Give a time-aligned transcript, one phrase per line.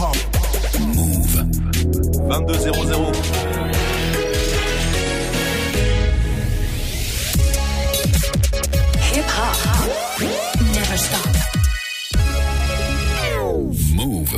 [0.00, 0.16] hop.
[0.80, 1.32] Move.
[2.24, 3.12] 22-0-0.
[9.12, 9.56] Hip hop.
[10.74, 11.28] Never stop.
[13.94, 14.32] Move.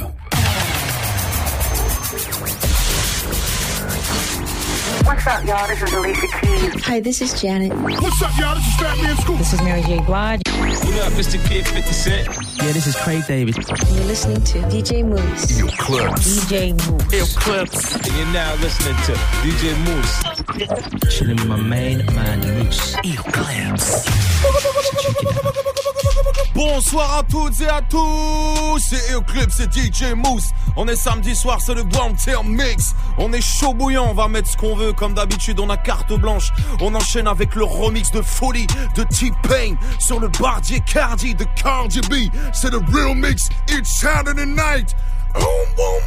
[5.06, 5.68] What's up, y'all?
[5.68, 6.31] This is Alicia.
[6.62, 7.72] Hi, this is Janet.
[7.72, 8.54] What's up, y'all?
[8.54, 9.36] This is Fat Man Scoop.
[9.36, 9.98] This is Mary J.
[9.98, 10.42] Blige.
[10.46, 11.44] What up, Mr.
[11.48, 12.28] Kid 50 Cent?
[12.62, 13.56] Yeah, this is Craig David.
[13.56, 15.58] You're listening to DJ Mouss.
[15.58, 16.46] Yo, Clips.
[16.46, 17.12] DJ Mouss.
[17.12, 17.96] Ill Clips.
[17.96, 20.22] And you're now listening to DJ Mouss.
[21.12, 22.94] Chilling with my main man, Mouss.
[26.64, 30.50] Bonsoir à toutes et à tous, c'est Eclipse, c'est DJ Mousse.
[30.76, 32.94] On est samedi soir, c'est le Grand Term Mix.
[33.18, 34.92] On est chaud bouillant, on va mettre ce qu'on veut.
[34.92, 36.52] Comme d'habitude, on a carte blanche.
[36.80, 42.00] On enchaîne avec le remix de folie de T-Pain sur le Bardier Cardi de Cardi
[42.02, 42.32] B.
[42.52, 44.94] C'est le real mix, it's Saturday night.
[45.34, 45.42] Boom,
[45.76, 46.02] boom.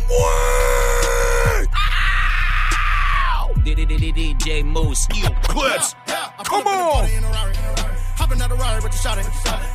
[3.66, 5.06] DJ Moose.
[5.50, 5.96] Clips,
[6.46, 7.85] come on.
[8.16, 9.18] Hopping out the Rari with the shot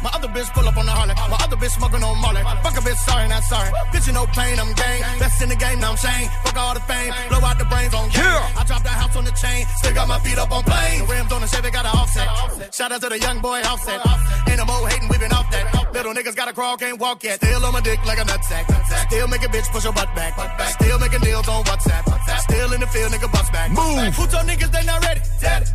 [0.03, 1.15] My other bitch pull up on the Harley.
[1.15, 2.43] My other bitch smoking on Molly.
[2.65, 3.71] Fuck a bitch, sorry, not sorry.
[3.93, 5.01] Bitch, you no pain, I'm gang.
[5.19, 6.29] Best in the game, now I'm Shane.
[6.45, 7.13] Fuck all the fame.
[7.29, 8.25] Blow out the brains on game.
[8.25, 8.61] Yeah.
[8.61, 9.67] I dropped the house on the chain.
[9.79, 11.01] Still got my feet up on plane.
[11.01, 12.29] The rims on the Chevy got an offset.
[12.75, 14.01] Shout out to the young boy offset.
[14.49, 15.93] Ain't no more hating, we been off that.
[15.93, 17.43] Little niggas gotta crawl, can't walk yet.
[17.43, 18.65] Still on my dick like a nutsack.
[19.09, 20.33] Still make a bitch push her butt back.
[20.81, 22.05] Still making deals on WhatsApp.
[22.41, 23.71] Still in the field, nigga bust back.
[23.71, 24.15] Move.
[24.15, 25.21] Who told niggas they not ready?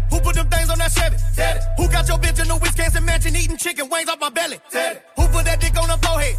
[0.09, 1.17] Who put them things on that Chevy?
[1.77, 4.59] Who got your bitch in the Wisconsin mansion eating chicken wings off my belly?
[5.15, 6.35] Who put that dick on her forehead?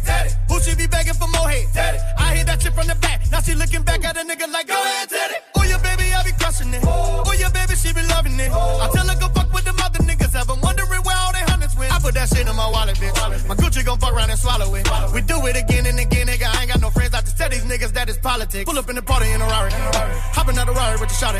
[0.49, 2.01] Who she be begging for more head?
[2.17, 3.21] I hit that shit from the back.
[3.31, 5.35] Now she looking back at a nigga like, go ahead, Teddy.
[5.55, 6.81] Oh, your baby, I be crushing it.
[6.83, 8.51] Oh, your baby, she be loving it.
[8.51, 10.35] I tell her go fuck with them other niggas.
[10.35, 11.93] I've been wondering where all they hundreds went.
[11.93, 13.13] I put that shit in my wallet, bitch.
[13.47, 14.89] My Gucci gon' fuck around and swallow it.
[15.13, 16.16] We do it again and again,
[17.47, 18.65] tell these niggas that is politics.
[18.65, 19.71] Pull up in the party in a Rari.
[20.35, 21.33] Hopping out the Rari with the shot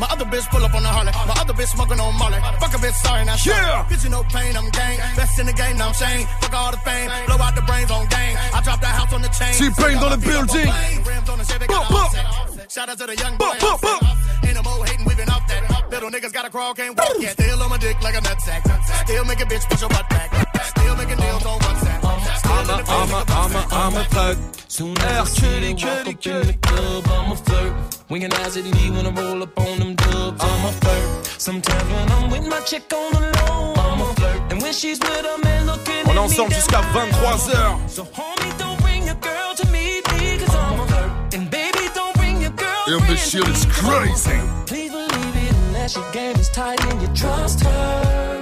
[0.00, 1.12] My other bitch pull up on the Harley.
[1.28, 2.38] My other bitch smoking on Molly.
[2.60, 3.40] Fuck a bitch, sorry, sorry.
[3.44, 3.86] Yeah.
[3.88, 4.96] Bitch, you no pain, I'm gang.
[5.16, 6.26] Best in the game, now I'm Shane.
[6.40, 7.08] Fuck all the fame.
[7.26, 8.36] Blow out the brains on gang.
[8.54, 9.52] I dropped the house on the chain.
[9.54, 10.68] T-Pain Still on the my feet up on building.
[10.72, 10.98] plane.
[11.04, 12.40] Rims on the Chevy, got Bump, an bump.
[12.40, 12.72] offset.
[12.72, 13.52] Shout out to the young boy.
[13.60, 14.18] Bump, bump, bump.
[14.44, 15.62] Ain't no more hating, we been off that.
[15.90, 17.32] Little niggas gotta crawl, can't walk yet.
[17.36, 18.62] Still on my dick like a nutsack.
[19.04, 20.28] Still make a bitch push her butt back.
[20.72, 22.21] Still making deals on WhatsApp.
[22.66, 24.36] The field, I'm a, I'm a, I'm a thug.
[24.68, 27.72] Soon as I see you walk up in the club, I'm a flirt.
[28.08, 31.26] Winking eyes at me when I roll up on them dubs, I'm a flirt.
[31.38, 34.52] Sometimes when I'm with my chick on the low, I'm a flirt.
[34.52, 37.12] And when she's with a man looking On est at me, ensemble jusqu'à I'm a
[37.12, 37.88] 23h.
[37.88, 41.34] So homie, don't bring your girl to me, cause I'm a flirt.
[41.34, 44.38] And baby, don't bring your girl Yo, this shit is crazy.
[44.66, 48.41] Please believe it unless your game is tight and you trust her.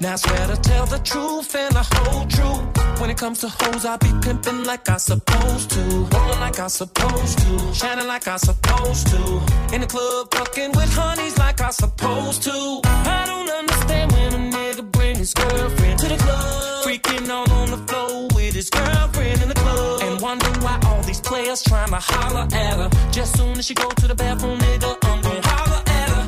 [0.00, 3.00] Now I swear to tell the truth and the whole truth.
[3.00, 5.80] When it comes to hoes, I be pimping like I supposed to.
[5.80, 7.74] Rolling like I supposed to.
[7.74, 9.74] Shining like I supposed to.
[9.74, 12.80] In the club, fucking with honeys like I supposed to.
[12.84, 16.84] I don't understand when a nigga bring his girlfriend to the club.
[16.84, 20.02] Freaking out on the floor with his girlfriend in the club.
[20.02, 22.90] And wonder why all these players trying to holler at her.
[23.12, 26.24] Just soon as she go to the bathroom, nigga, I'm gon' holler at her.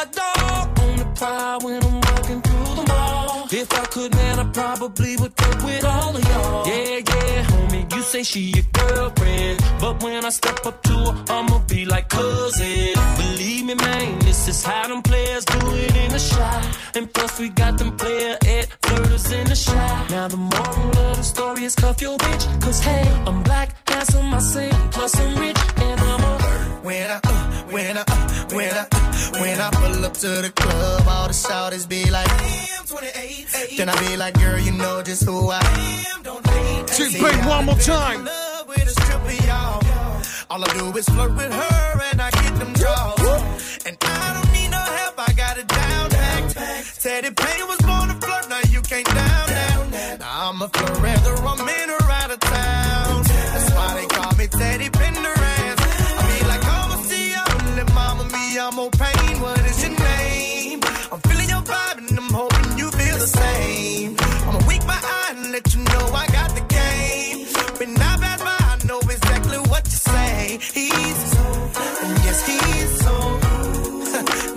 [0.00, 1.85] A dog on the prowl when
[4.52, 6.66] probably would fuck with all of y'all.
[6.66, 9.60] Yeah, yeah, homie, you say she your girlfriend.
[9.80, 12.94] But when I step up to her, I'ma be like cousin.
[13.16, 16.78] Believe me, man, this is how them players do it in the shot.
[16.94, 20.10] And plus, we got them player at flirters in the shot.
[20.10, 22.62] Now, the moral of the story is cuff your bitch.
[22.62, 26.38] Cause hey, I'm black, handsome, I sing, plus I'm rich, and I'm a
[26.82, 28.95] When I, uh, when I, uh, when I, uh,
[29.40, 33.76] when I pull up to the club, all the shouters be like, damn, 28.
[33.76, 35.60] Then I be like, girl, you know just who I
[36.14, 36.22] am.
[36.22, 36.86] Don't hate.
[36.88, 38.24] T-Pain one more time.
[38.24, 39.86] Love with a stripper, y'all.
[40.48, 43.78] I do is flirt with her and I get them draws.
[43.84, 46.10] And I don't need no help, I got it down.
[46.10, 46.84] Pack.
[46.98, 47.85] Teddy Payne was
[70.74, 71.70] He's so,
[72.02, 73.16] and yes, he's so.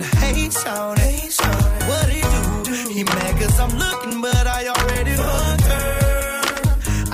[0.70, 2.92] now, hey, Shawty, what he do?
[2.94, 6.42] He mad cause I'm looking, but I already fucked her.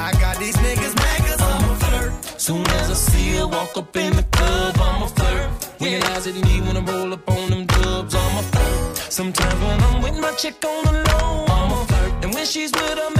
[0.06, 2.40] I got these niggas mad cause I'm a flirt.
[2.40, 5.48] Soon as I see her walk up in the club, I'm a flirt.
[5.80, 8.96] When your eyes at me when I roll up on them dubs, I'm a flirt.
[9.18, 12.24] Sometimes when I'm with my chick on the low, I'm a flirt.
[12.24, 13.15] And when she's with a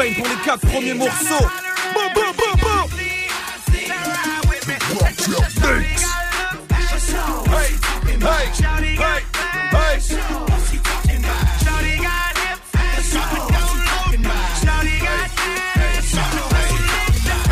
[0.00, 1.46] T-Pain pour les 4 premiers morceaux.
[1.94, 2.88] Boum, boum, boum, boum.
[7.50, 7.68] Hey,
[8.20, 8.46] hey,
[8.96, 9.20] hey,
[9.70, 10.00] hey.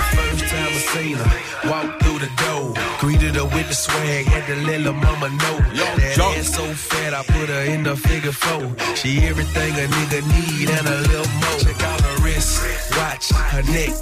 [0.09, 2.75] First time I seen her, walk through the door.
[3.01, 5.59] Greeted her with the swag, had to let her mama know.
[5.97, 6.33] That Joe.
[6.37, 8.75] ass so fat, I put her in the figure four.
[8.97, 11.59] She everything a nigga need and a little more.
[11.61, 11.98] Check out
[12.39, 13.95] wrist, watch her neck,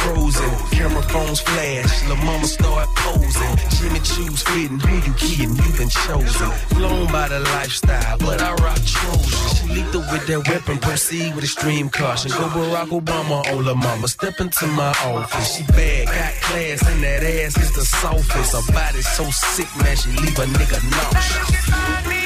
[0.00, 0.50] frozen.
[0.70, 3.56] Camera phones flash, lil' mama start posing.
[3.76, 5.54] Jimmy Choo's fitting, who you kidding?
[5.56, 6.50] You been chosen.
[6.76, 9.56] Blown by the lifestyle, but I rock Trojan.
[9.56, 12.30] She lethal with that weapon, proceed with extreme caution.
[12.30, 15.56] Go Barack Obama oh, on la mama, step into my office.
[15.56, 18.52] She bad, got class, and that ass is the softest.
[18.54, 22.21] Her body so sick, man, she leave a nigga nauseous.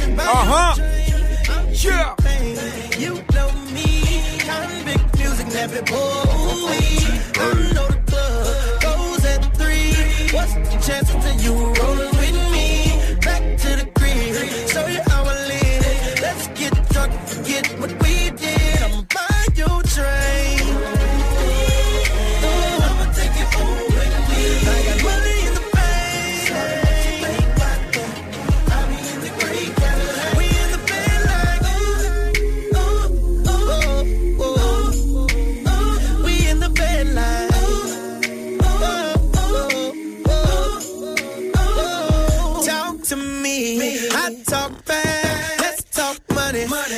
[0.00, 0.06] You.
[0.06, 0.74] Let me buy you Uh-huh.
[1.72, 2.14] Yeah.
[2.98, 4.02] You know me,
[4.40, 6.27] convict music, never boy.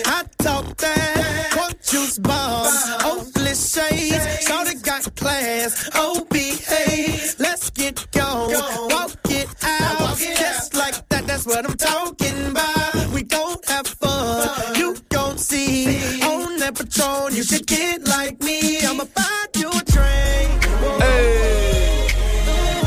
[0.07, 1.51] I talk that.
[1.53, 2.75] Quote juice bombs.
[3.05, 4.47] Oakley shades.
[4.47, 5.89] Shorty got class.
[5.95, 7.35] Oh, behave.
[7.39, 8.53] Let's get gone.
[8.91, 10.17] Walk it out.
[10.19, 11.27] Just like that.
[11.27, 13.07] That's what I'm talking about.
[13.13, 14.77] We gon' have fun.
[14.77, 16.23] You gon' see.
[16.23, 18.81] On that Patron, you should get like me.
[18.83, 20.69] I'ma buy you a drink.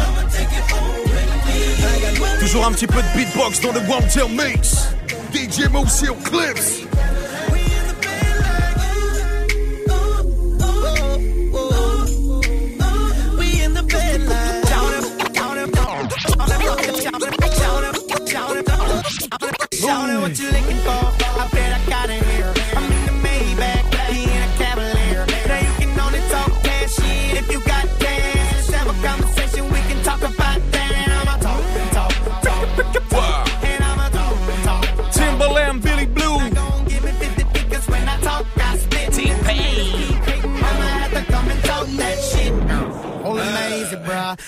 [0.03, 1.59] I'ma take it home with me.
[1.85, 4.87] I got money Toujours un petit peu de beatbox dans le Wanted Mix.
[5.43, 5.67] DJ
[6.09, 6.87] au clips.
[19.73, 21.22] Shout out what you looking for.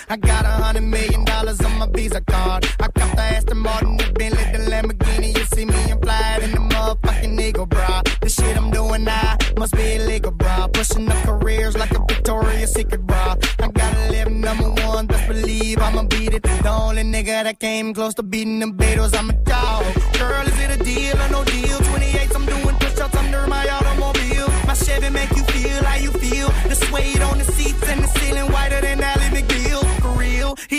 [0.07, 2.65] I got a hundred million dollars on my Visa card.
[2.79, 5.35] I got the Aston Martin, the Bentley, the Lamborghini.
[5.35, 8.03] You see me and fly in the motherfucking Eagle, bruh.
[8.19, 10.71] The shit I'm doing now must be illegal, bruh.
[10.73, 13.35] Pushing up careers like a Victoria's Secret, bruh.
[13.63, 16.43] I gotta live number one, best believe I'ma beat it.
[16.43, 19.85] The only nigga that came close to beating them Beatles, I'm a dog.
[20.19, 21.79] Girl, is it a deal or no deal?
[21.79, 24.49] 28, I'm doing push-ups under my automobile.
[24.67, 26.49] My Chevy make you feel how you feel.
[26.69, 27.51] The suede on the the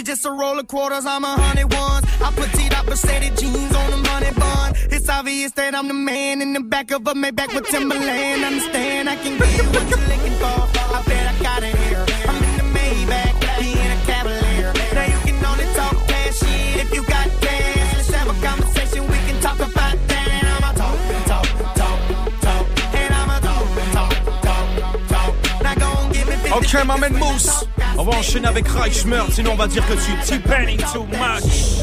[0.06, 2.06] just a roll of quarters, I'm a hundred ones.
[2.22, 2.46] I put
[2.78, 4.72] up Mercedes jeans on them honey bun.
[4.94, 8.44] It's obvious that I'm the man in the back of a Maybach with Timberland.
[8.44, 10.58] Understand, I can you what you're looking for.
[10.94, 12.06] I bet I got it here.
[12.30, 14.72] I'm in the Maybach, he in a Cavalier.
[14.94, 17.94] Now you can only talk cash shit if you got cash.
[17.98, 20.28] Let's have a conversation, we can talk about that.
[20.38, 21.98] And I'ma talk, talk, talk,
[22.46, 22.64] talk.
[22.94, 24.14] And I'ma talk, talk,
[24.46, 25.62] talk, talk.
[25.66, 29.52] Now go and give me 50 Ok, because m'amène On va enchaîner avec Reichmer, sinon
[29.52, 31.75] on va dire que tu T-Penning too much.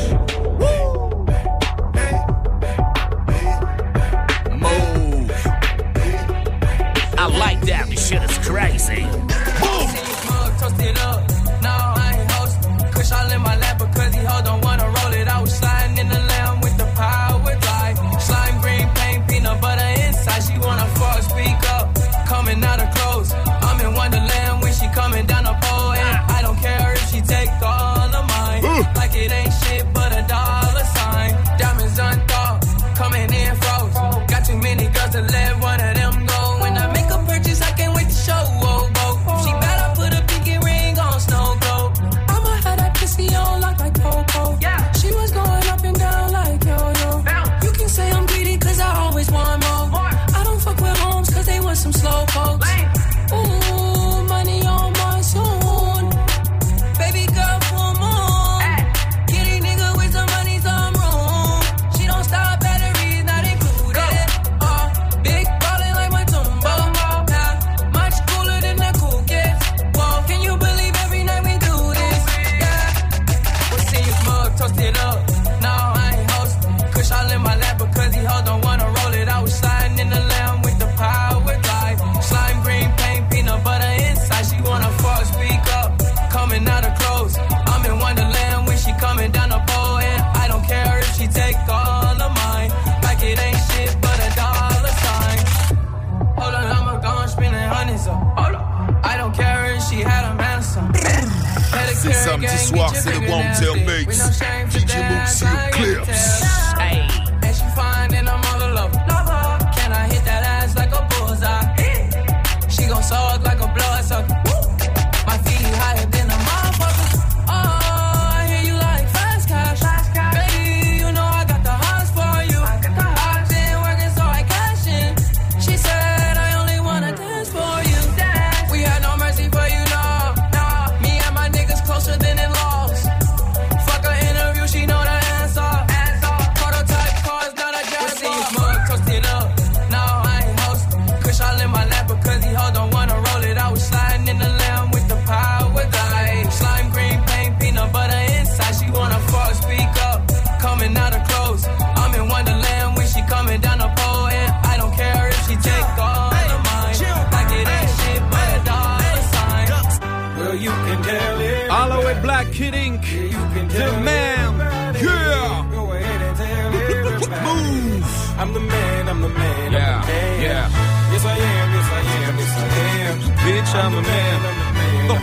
[102.11, 104.39] Samedi soir, c'est le One Tail Mix.
[104.69, 104.82] DJ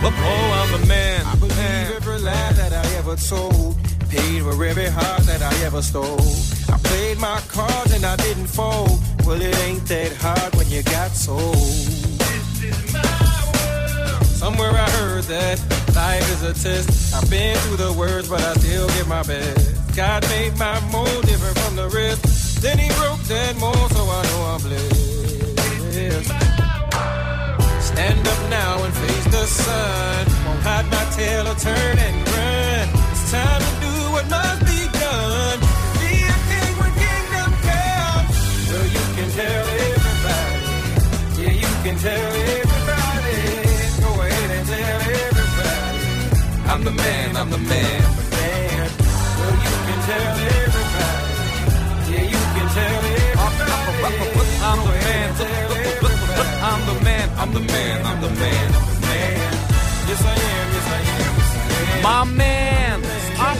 [0.09, 0.13] man.
[0.23, 1.25] Oh, I'm the man.
[1.25, 3.77] I believe every lie that I ever told.
[4.09, 6.19] Paid for every heart that I ever stole.
[6.73, 8.99] I played my cards and I didn't fold.
[9.25, 11.55] Well, it ain't that hard when you got sold.
[11.55, 13.01] This is my
[13.53, 14.25] world.
[14.25, 15.59] Somewhere I heard that
[15.95, 17.15] life is a test.
[17.15, 19.95] I've been through the worst, but I still give my best.
[19.95, 22.61] God made my mold different from the rest.
[22.61, 26.50] Then he broke that mold, so I know I'm blessed.
[28.01, 30.25] Stand up now and face the sun.
[30.47, 32.87] Won't hide my tail or turn and run.
[33.11, 35.59] It's time to do what must be done.
[36.01, 38.37] Be a king when kingdom comes.
[38.71, 40.77] Well, you can tell everybody.
[41.41, 43.39] Yeah, you can tell everybody.
[44.03, 46.69] Go ahead and tell everybody.
[46.71, 48.89] I'm the man, I'm the man, the man.
[49.37, 50.60] Well, you can tell everybody.
[57.41, 58.05] I'm the man.
[58.05, 58.73] I'm the man.
[58.75, 59.53] I'm the man.
[60.07, 60.73] Yes, I am.
[60.75, 61.37] Yes, I am.
[61.39, 62.03] Yes, I am.
[62.03, 63.01] My man.
[63.39, 63.57] I'm,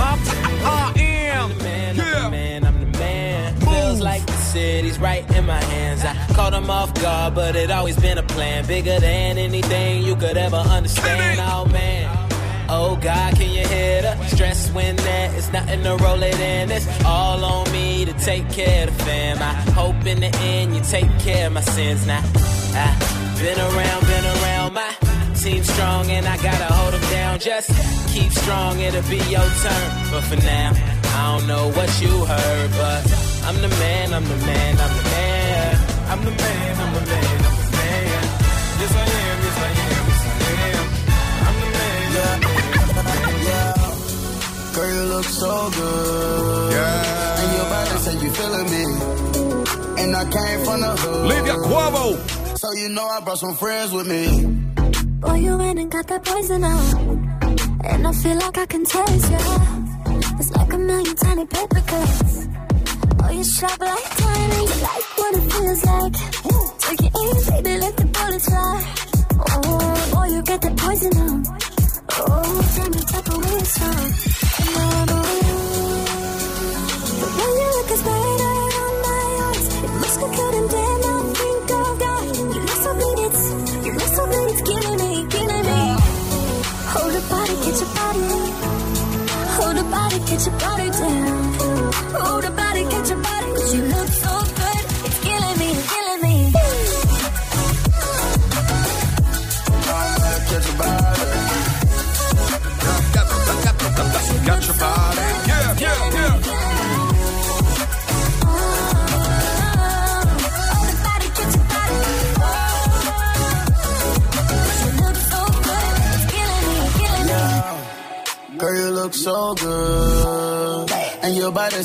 [0.00, 0.18] I'm,
[0.66, 1.50] I am.
[1.60, 2.24] Yeah.
[2.24, 3.54] the man, I'm the man.
[3.60, 6.04] Feels like the city's right in my hands.
[6.04, 8.66] I caught him off guard, but it always been a plan.
[8.66, 11.38] Bigger than anything you could ever understand.
[11.40, 12.10] Oh man.
[12.68, 16.72] Oh God, can you hear the stress when there is nothing to roll it in?
[16.72, 19.38] It's all on me to take care of the fam.
[19.38, 22.24] I hope in the end you take care of my sins now.
[22.74, 24.92] I've been around, been around my
[25.34, 27.38] team strong and I gotta hold them down.
[27.38, 27.70] Just
[28.12, 29.88] keep strong, it'll be your turn.
[30.12, 30.72] But for now,
[31.16, 33.02] I don't know what you heard, but
[33.46, 35.76] I'm the man, I'm the man, I'm the man.
[36.10, 38.24] I'm the man, I'm the man, I'm the man.
[38.80, 40.86] Yes, I am, yes, I am, yes, I am.
[41.46, 41.98] I'm the man.
[43.48, 43.74] Yeah,
[44.74, 46.72] Girl, you look so good.
[46.72, 47.40] Yeah.
[47.40, 48.84] And your body say you feeling me.
[50.02, 51.26] And I came from the hood.
[51.26, 52.39] Livia Quavo.
[52.60, 54.44] So you know I brought some friends with me.
[55.20, 56.94] Boy, you went and got that poison out.
[57.88, 59.38] And I feel like I can taste ya.
[60.38, 62.48] It's like a million tiny paper cuts.
[63.22, 64.60] Oh, you sharp like tiny.
[64.68, 66.12] You like what it feels like.
[66.84, 68.84] Take it easy, baby, let the bullets fly.
[69.38, 71.46] Oh, boy, you get that poison out.
[72.12, 74.06] Oh, tell me, take away your song.
[74.76, 75.20] No, no.
[77.20, 78.49] The way you look is brighter on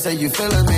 [0.05, 0.74] say you feeling me.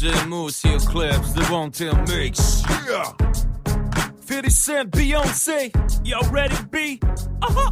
[0.00, 2.62] DJ Mouss here, clips, the tail mix.
[2.88, 3.12] Yeah!
[4.22, 5.70] 50 Cent, Beyonce,
[6.06, 6.98] y'all ready, B?
[7.42, 7.70] Uh-huh!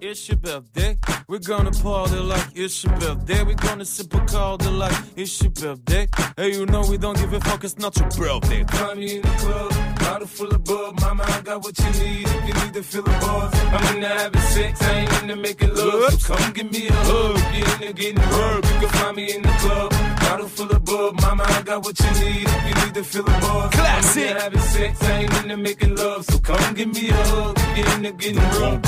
[0.00, 0.98] It's your birthday.
[1.28, 3.44] We're gonna party like it's your birthday.
[3.44, 6.08] We're gonna sip a cold like it's your birthday.
[6.36, 8.64] Hey, you know we don't give a fuck, it's not your birthday.
[8.64, 11.00] Find me in the club, bottle full of bub.
[11.00, 13.54] Mama, I got what you need if you need to fill the buzz.
[13.54, 16.20] I'm into having sex, I ain't into making love.
[16.20, 18.66] So come give me a hug, get into getting rubbed.
[18.66, 19.92] You can find me in the club,
[20.24, 21.20] bottle full of bub.
[21.20, 23.70] Mama, I got what you need if you need to fill the buzz.
[23.74, 24.30] Classic.
[24.30, 26.24] I'm having sex, I ain't into making love.
[26.24, 28.86] So come give me a hug, get into getting rubbed.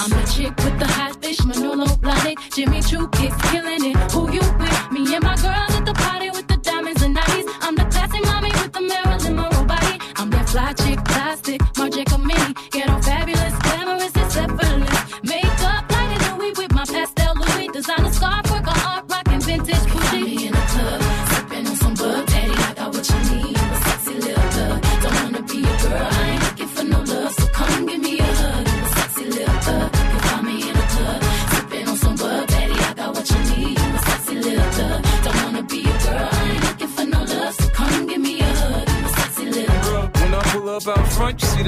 [0.00, 3.96] I'm the chick with the hot fish, Manolo Blahnik, Jimmy Choo kicks, killing it.
[4.12, 4.78] Who you with?
[4.94, 7.46] Me and my girls at the party with the diamonds and nighties.
[7.60, 9.96] I'm the classy mommy with the Marilyn Monroe body.
[10.16, 11.94] I'm that fly chick, plastic, Marc
[12.28, 12.69] Mini.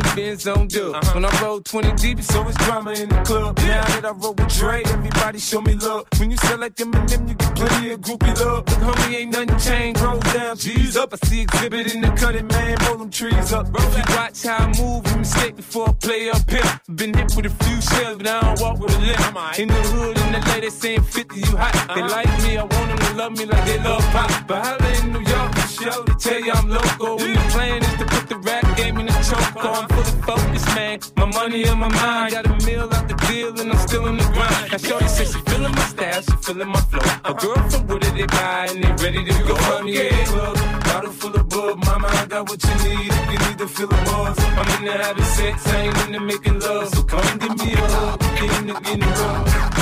[0.03, 1.05] The Benz on dub.
[1.15, 3.59] When I roll 20 deep, so it's always drama in the club.
[3.61, 3.81] Yeah.
[3.81, 6.07] Now that I roll with Dre, everybody show me love.
[6.19, 8.69] When you sell like Eminem, you get plenty of groupie love.
[8.69, 10.01] Look, homie, ain't nothing changed.
[10.01, 11.13] Rolls down, G's up.
[11.15, 12.77] I see exhibit in the cutting, man.
[12.87, 13.67] Roll them trees up.
[13.75, 16.81] If you watch how I move, you mistake before I play up here.
[16.95, 19.59] Been hit with a few shells, but I don't walk with a limp.
[19.59, 21.75] In the hood, in the lady saying 50, you hot.
[21.95, 24.31] They like me, I want them to love me like they love pop.
[24.47, 27.17] But holla in New York, for show, they tell you I'm local.
[27.17, 29.53] When the plan is to put the rap game in the choke
[29.93, 30.05] on.
[30.05, 30.99] Fully focused, man.
[31.17, 32.33] My money on my mind.
[32.33, 34.73] Got a meal out the deal, and I'm still in the grind.
[34.73, 37.01] Now, Shorty says she feeling my style, she feeling my flow.
[37.25, 39.55] A girl from Wooded, they buy, and they ready to go.
[39.55, 41.85] Money in the club, bottle full of bub.
[41.85, 44.39] Mama, I got what you need if you need to feel the buzz.
[44.39, 46.89] I'm into having sex, I ain't into making love.
[46.95, 49.73] So come give me a hug, get into getting rough.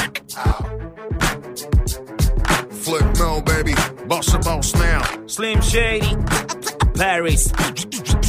[2.85, 3.75] Flip no, baby.
[4.07, 5.03] Boss a boss now.
[5.27, 6.17] Slim Shady.
[6.95, 7.53] Paris.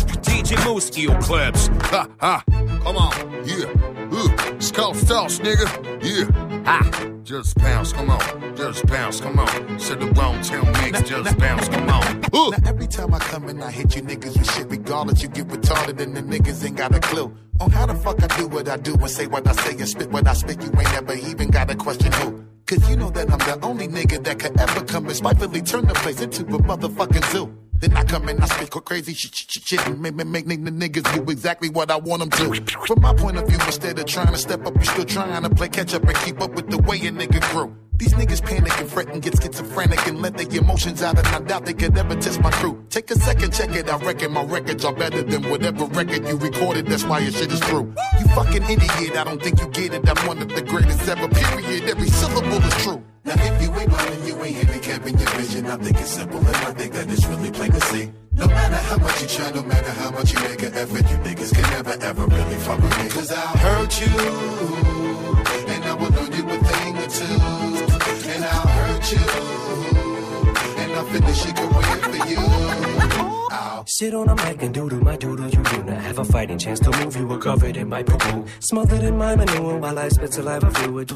[0.42, 1.68] DJ Mouss, Eel Clips.
[1.94, 2.44] Ha ha.
[2.84, 3.14] Come on.
[3.46, 3.70] Yeah.
[4.12, 4.60] Ooh.
[4.60, 5.68] Skull toss, nigga.
[6.02, 6.26] Yeah.
[6.66, 7.10] Ha.
[7.24, 8.56] Just bounce, come on.
[8.56, 9.80] Just bounce, come on.
[9.80, 11.04] Said the wrong tail mix.
[11.04, 12.26] Just bounce, come on.
[12.36, 12.50] Ooh.
[12.50, 14.68] Now every time I come in, I hit you niggas with shit.
[14.68, 17.32] Regardless, you get retarded and the niggas ain't got a clue.
[17.60, 19.88] On how the fuck I do what I do and say what I say and
[19.88, 20.60] spit what I spit.
[20.60, 22.44] You ain't never even got a question who.
[22.66, 25.86] Cause you know that I'm the only nigga that could ever come and spitefully turn
[25.86, 27.56] the place into a motherfucking zoo.
[27.82, 30.70] Then I come and I spit crazy shit, shit, shit, shit make, make, make the
[30.70, 32.76] niggas do exactly what I want them to.
[32.86, 35.50] From my point of view, instead of trying to step up, you still trying to
[35.50, 37.76] play catch up and keep up with the way a nigga grew.
[38.02, 41.40] These niggas panic and fret and get schizophrenic and let their emotions out, and I
[41.42, 42.84] doubt they could ever test my crew.
[42.90, 43.88] Take a second, check it.
[43.88, 46.88] I reckon my records are better than whatever record you recorded.
[46.88, 47.94] That's why your shit is true.
[48.20, 49.16] You fucking idiot.
[49.16, 50.10] I don't think you get it.
[50.10, 51.28] I'm one of the greatest ever.
[51.28, 51.84] Period.
[51.84, 53.04] Every syllable is true.
[53.24, 55.68] Now if you ain't blind, you ain't handicapping your vision.
[55.68, 58.12] I think it's simple and I think that it's really plain to see.
[58.34, 61.18] No matter how much you try, no matter how much you make an effort, you
[61.18, 63.10] niggas can never ever really fuck with me.
[63.10, 64.08] Cause I'll hurt you,
[65.70, 67.71] and I will know you a thing or two
[68.34, 69.24] and I'll hurt you.
[70.82, 72.42] And nothing that she can win for you.
[73.88, 75.50] Sit on a mic and doodle my doodle.
[75.50, 77.16] You do not have a fighting chance to move.
[77.16, 80.72] You were covered in my poo poo, smothered in my manure while I spit saliva
[80.72, 81.08] fluid.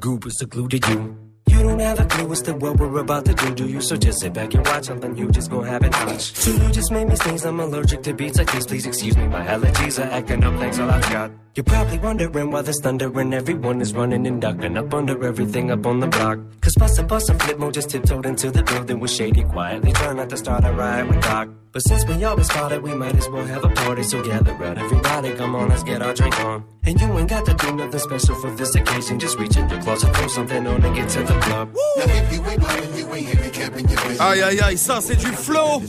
[0.00, 1.16] Goop is secluded you.
[1.48, 3.80] You don't have a clue as to what we're about to do, do you?
[3.80, 6.34] So just sit back and watch something you just gonna have it touch.
[6.34, 7.44] So you just made me sneeze.
[7.44, 8.66] I'm allergic to beats like this.
[8.66, 10.54] Please excuse me, my allergies are acting up.
[10.54, 11.32] Thanks, a lot, God.
[11.56, 15.70] You're probably wondering why there's thunder and everyone is running and ducking up under everything
[15.70, 16.40] up on the block.
[16.60, 20.16] Cause Bust and Bust and Flipmode just tiptoed into the building with Shady quietly trying
[20.16, 21.48] not to start a riot with Doc.
[21.70, 24.02] But since we always caught it, we might as well have a party.
[24.02, 26.64] So gather round, everybody, come on, let's get our drink on.
[26.82, 29.20] And you ain't got to do nothing special for this occasion.
[29.20, 31.72] Just reach in your closet, throw something on and get to the club.
[31.98, 34.24] Now if you ain't blind, you ain't handicapping your vision.
[34.24, 35.80] Aïe aïe aïe, ça c'est du flow.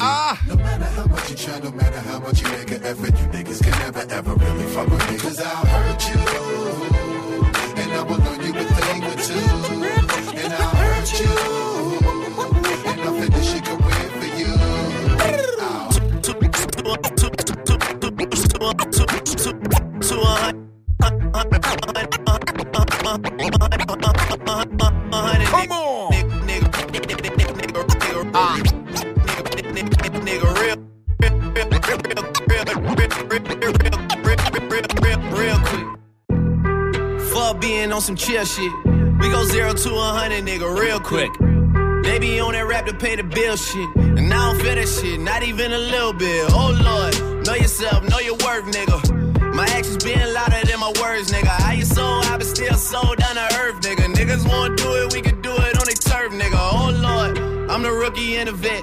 [0.00, 0.40] Ah.
[0.48, 3.26] No matter how much you try, no matter how much you make an effort, you
[3.28, 5.18] niggas can never ever really fuck with me.
[5.18, 6.20] Cause I'll hurt you,
[7.80, 9.48] and I will know you a thing or two.
[10.42, 11.34] And I'll hurt you,
[12.90, 14.52] and I'll finish your career for you.
[28.32, 28.71] Come on.
[30.42, 30.76] Nigga, real,
[35.38, 35.86] real quick.
[37.32, 38.72] Fuck being on some chill shit.
[39.20, 41.30] We go zero to a hundred, nigga, real quick.
[42.02, 43.88] They be on that rap to pay the bill shit.
[43.96, 46.50] And I don't feel that shit, not even a little bit.
[46.50, 49.54] Oh Lord, know yourself, know your worth, nigga.
[49.54, 51.46] My actions being louder than my words, nigga.
[51.46, 54.12] How you so high but still so down to earth, nigga.
[54.12, 56.58] Niggas wanna do it, we can do it on they turf, nigga.
[56.58, 57.38] Oh Lord,
[57.70, 58.82] I'm the rookie and the vet.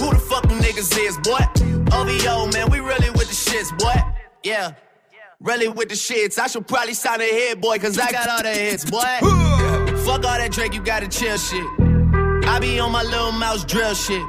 [0.00, 1.44] who the fuck them niggas is, boy?
[1.92, 3.94] OVO, man, we really with the shits, boy.
[4.42, 4.72] Yeah.
[5.40, 6.38] Really with the shits.
[6.38, 8.98] I should probably sign a hit, boy, cause I got all the hits, boy.
[10.04, 11.64] Fuck all that Drake, you gotta chill shit.
[12.46, 14.22] I be on my little mouse drill shit.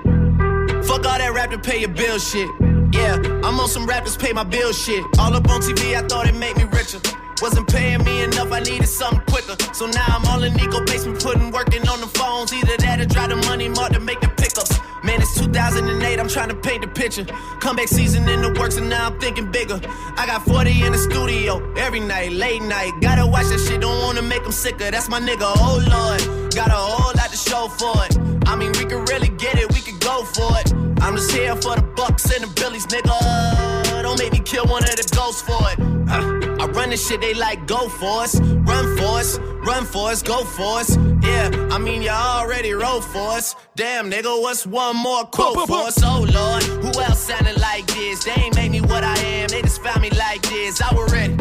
[0.86, 2.50] Fuck all that rap to pay your bill shit.
[2.94, 3.18] Yeah,
[3.52, 5.04] I'm on some rappers pay my bill shit.
[5.20, 7.02] All up on TV, I thought it made me richer.
[7.42, 9.58] Wasn't paying me enough, I needed something quicker.
[9.74, 12.54] So now I'm all in Nico basement, putting working on the phones.
[12.54, 14.80] Either that or drive the money mark to make the pickups.
[15.04, 17.26] Man, it's 2008, I'm trying to paint the picture.
[17.60, 19.82] Comeback season in the works, and now I'm thinking bigger.
[20.16, 22.94] I got 40 in the studio every night, late night.
[23.02, 24.90] Gotta watch that shit, don't wanna make them sicker.
[24.90, 26.56] That's my nigga, oh lord.
[26.56, 28.18] Got a whole lot to show for it.
[28.48, 30.91] I mean, we could really get it, we could go for it.
[31.02, 34.04] I'm just here for the bucks and the billies, nigga.
[34.04, 35.80] Don't make me kill one of the ghosts for it.
[36.10, 40.12] Uh, I run this shit, they like go for us, run for us, run for
[40.12, 40.96] us, go for us.
[41.24, 43.56] Yeah, I mean you already wrote for us.
[43.76, 46.00] Damn, nigga, what's one more quote for us?
[46.04, 48.24] Oh lord, who else sounded like this?
[48.24, 50.82] They ain't made me what I am, they just found me like this.
[50.82, 51.36] I was ready.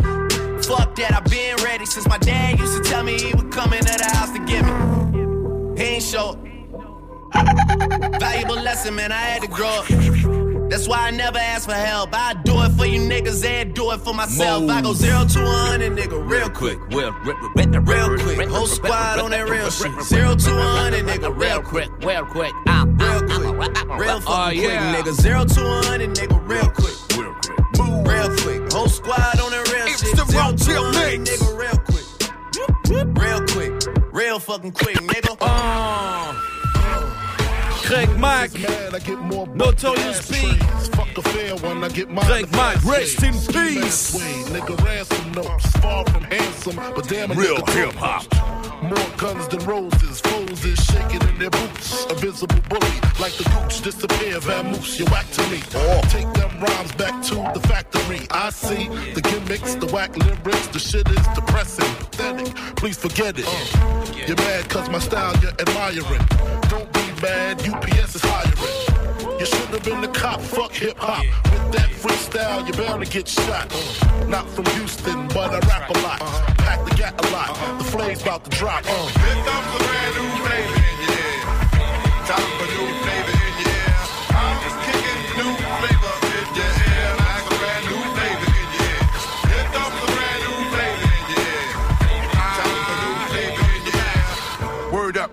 [0.62, 3.72] Fuck that, I've been ready since my dad used to tell me he would come
[3.72, 5.76] into the house to get me.
[5.76, 6.38] He ain't show.
[7.32, 9.12] Valuable lesson, man.
[9.12, 9.86] I had to grow up.
[10.70, 12.10] That's why I never ask for help.
[12.12, 14.68] I do it for you niggas and do it for myself.
[14.70, 16.78] I go zero to one and nigga real quick.
[16.90, 18.48] Real, real quick.
[18.48, 19.90] Whole squad on that real shit.
[20.04, 21.88] Zero to one and nigga real quick.
[22.04, 22.52] Real quick.
[22.66, 23.98] Real quick.
[23.98, 25.12] Real fucking quick, nigga.
[25.12, 26.94] Zero to one and nigga real quick.
[27.16, 28.06] Real quick.
[28.06, 28.72] Real quick.
[28.72, 30.16] Whole squad on that real It's shit.
[30.16, 31.42] the Zero to and Mix.
[31.42, 32.06] nigga real quick.
[33.18, 34.12] Real quick.
[34.12, 36.49] Real fucking quick, nigga.
[37.90, 38.52] Craig Mack,
[39.56, 40.36] Notorious B.
[40.94, 44.14] Fuck a fair one, I get my Craig Mack, rest in peace.
[44.50, 48.32] Nigga, ransom notes, far from handsome, but damn Real hip hop.
[48.80, 52.04] More guns than roses, foes is shaking in their boots.
[52.04, 55.58] A visible bully, like the gooch disappear, vamoose, you whack to me.
[56.10, 58.20] Take them rhymes back to the factory.
[58.30, 62.54] I see the gimmicks, the whack lyrics, the shit is depressing, pathetic.
[62.76, 63.46] Please forget it.
[63.48, 66.59] Oh, you're mad cause my style you're admiring.
[67.22, 69.38] Mad, UPS is hiring.
[69.38, 71.22] You should have been the cop, fuck hip hop.
[71.52, 73.68] With that freestyle, you're bound to get shot.
[74.26, 76.20] Not from Houston, but I rap a lot.
[76.58, 77.54] Pack the gat a lot.
[77.78, 78.84] The flame's about to drop.
[78.86, 78.90] Uh.
[78.90, 80.96] Comes a brand new flavor in
[82.28, 82.59] your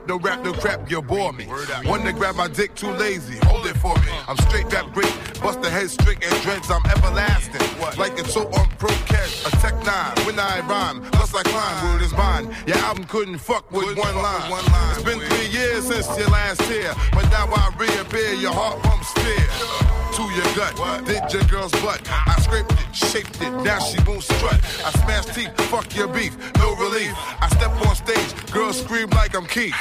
[0.10, 0.18] ear.
[0.18, 1.46] Word up, no rap, no crap, you bore me.
[1.86, 3.38] One to grab my dick, too lazy.
[3.46, 4.12] Hold it for me.
[4.28, 5.14] I'm straight rap great.
[5.42, 7.62] Bust the head strict and dreads, I'm everlasting.
[7.98, 10.26] Like it's so on pro cash, a tech nine.
[10.26, 12.54] When I rhyme, plus I climb, word is mine.
[12.66, 14.52] Your album couldn't fuck with one line.
[14.92, 19.12] It's been three years since your last tear, but now I reappear, your heart pumps
[19.14, 20.07] fear.
[20.18, 22.02] To your gut, did your girl's butt.
[22.10, 24.60] I scraped it, shaped it, now she won't strut.
[24.84, 27.14] I smash teeth, fuck your beef, no relief.
[27.40, 29.76] I step on stage, girls scream like I'm Keith.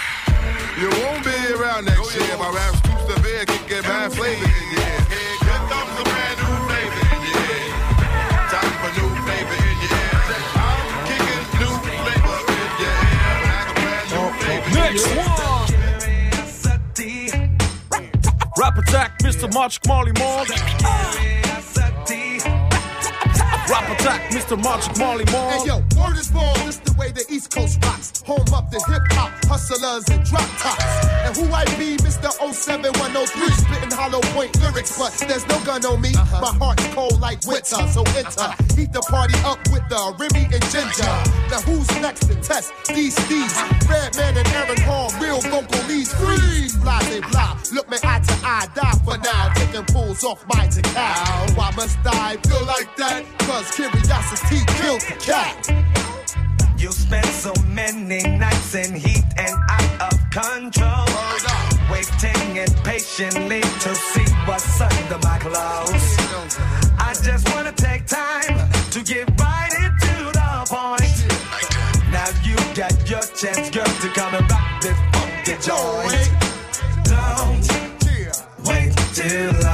[0.78, 2.36] You won't be around next year.
[2.36, 5.00] My rap's too severe, can get bad flavor in your ear.
[5.08, 6.45] Here comes a brand new
[18.58, 19.52] Rap Attack, Mr.
[19.52, 20.48] March Molly Mark.
[23.68, 24.56] Rap Attack, Mr.
[24.62, 25.60] March Molly Mark.
[25.60, 28.22] Hey yo, word is born, this the way the East Coast rocks.
[28.22, 30.84] Home up the hip hop, hustlers and drop tops.
[31.26, 32.32] And who I be, Mr.
[32.32, 36.14] 07103, spitting hollow point lyrics, but there's no gun on me.
[36.14, 36.40] Uh-huh.
[36.40, 38.65] My heart's cold like winter, so enter.
[38.76, 41.16] Heat the party up with the Remy and Ginger.
[41.48, 43.56] Now who's next to test these thieves?
[43.88, 46.12] Redman and Aaron Hall, real vocal leads.
[46.12, 47.56] Freeze, blase blah.
[47.72, 49.52] Look me eye to eye, die for now.
[49.54, 51.56] Taking pulls off my decal.
[51.56, 53.24] Why must I feel like that?
[53.48, 55.56] Cause curiosity kills the cat.
[56.76, 61.06] You spend so many nights in heat and out of control.
[61.90, 66.16] Waiting impatiently to see what's under my clothes.
[66.98, 68.45] I just wanna take time
[68.96, 71.16] to get right into the point.
[72.10, 76.30] Now you got your chance, girl, to come and rock this funky joint.
[77.04, 77.60] Don't
[78.64, 79.65] wait till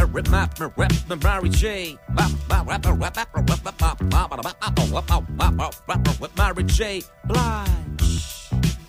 [0.00, 1.96] rip the Mary J.
[2.16, 2.66] Rap rap
[5.88, 7.02] rap with Mary J.
[7.26, 7.82] Blige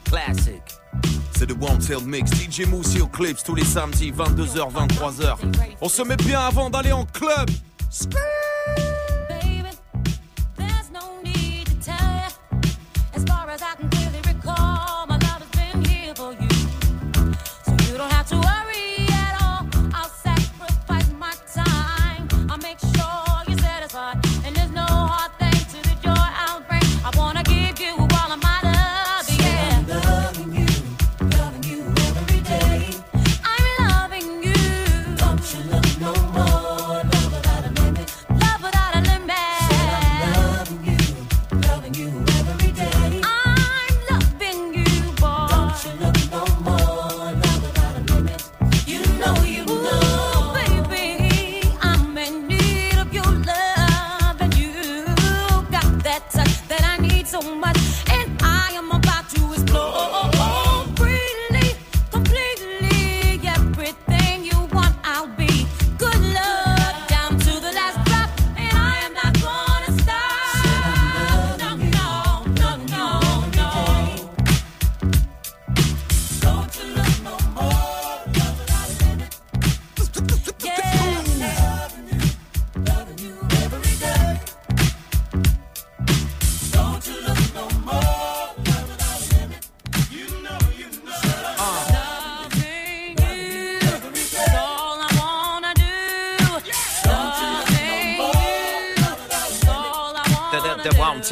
[0.05, 0.61] classic.
[1.35, 5.37] C'est The One Tail Mix, DJ Moussi aux clips tous les samedis 22h 23h.
[5.81, 7.49] On se met bien avant d'aller en club.
[7.89, 8.21] Scream
[18.33, 18.72] to worry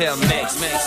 [0.02, 0.81] Tell Max, Max.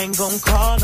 [0.00, 0.79] I ain't gonna call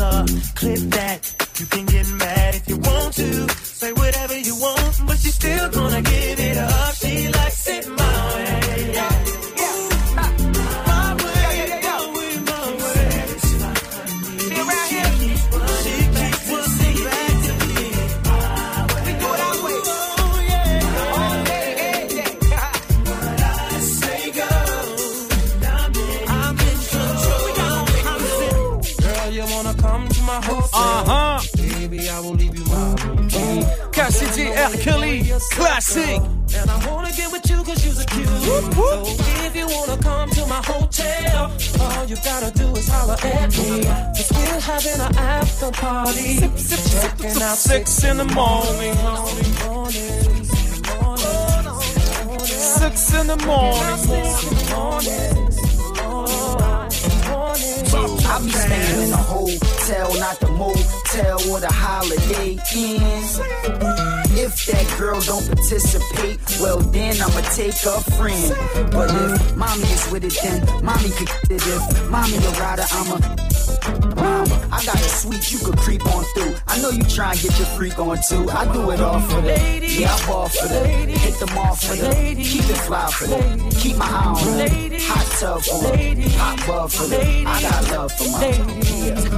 [78.15, 78.49] get your freak on too.
[78.49, 81.95] I do it all for the yeah, I ball for the hit them off for
[81.95, 86.29] the keep it fly for the keep my eye on the hot tub for the
[86.37, 89.37] hot bub for the I got love for my yeah.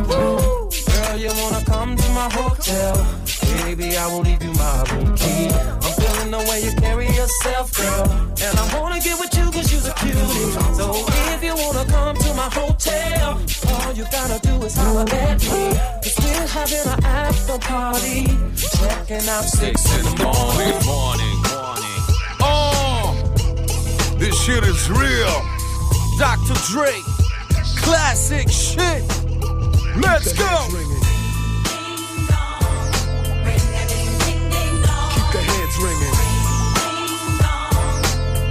[1.10, 2.96] Girl, you wanna come to my hotel?
[3.66, 5.50] Baby, I will leave you my room key.
[5.50, 8.12] I'm feeling the way you carry yourself, girl.
[8.42, 10.52] And I wanna get with you cause you're a cutie.
[10.76, 15.42] So if you wanna come to my hotel, all you gotta do is holler at
[15.44, 15.99] me.
[16.20, 18.26] Cause we're having an after party.
[18.58, 20.86] Checking out six in the morning.
[20.86, 22.02] morning, morning.
[22.42, 23.16] Oh,
[24.18, 25.42] this shit is real.
[26.18, 26.56] Dr.
[26.68, 26.92] Dre,
[27.78, 29.04] classic shit.
[29.96, 30.68] Let's go.
[35.14, 36.16] Keep the heads ringing.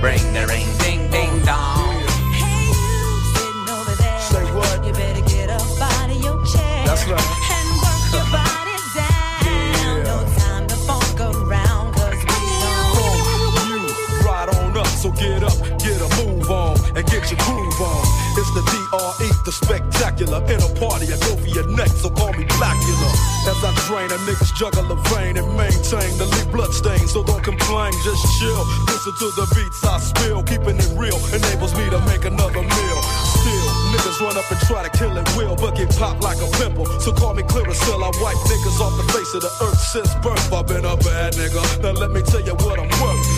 [0.00, 2.00] Bring the ring, ding, ding, dong.
[2.33, 4.20] Hey, you sitting over there.
[4.20, 4.87] Say what?
[4.87, 6.87] You better get up out of your chair.
[6.87, 7.38] That's right.
[19.18, 20.38] DRE, the spectacular.
[20.46, 23.11] In a party, I go for your neck, so call me Blackula.
[23.46, 27.22] As I drain, a niggas juggle a vein and maintain the lead blood stain, so
[27.22, 28.62] don't complain, just chill.
[28.87, 32.98] Listen to the beats I spill, keeping it real enables me to make another meal.
[33.38, 36.48] Still, niggas run up and try to kill it will, but get popped like a
[36.59, 36.87] pimple.
[37.00, 40.52] So call me Clearasil, I wipe niggas off the face of the earth since birth.
[40.52, 41.62] I've been a bad nigga.
[41.83, 43.38] Now let me tell you what I'm worth.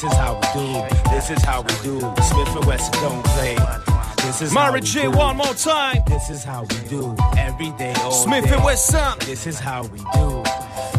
[0.00, 1.10] This is how we do.
[1.10, 2.00] This is how we do.
[2.22, 3.56] Smith and Wesson don't play.
[4.24, 5.10] This is how we J, do.
[5.10, 5.98] one more time.
[6.06, 7.14] This is how we do.
[7.36, 8.54] Every day, all Smith day.
[8.54, 9.18] and Wesson.
[9.26, 10.42] This is how we do.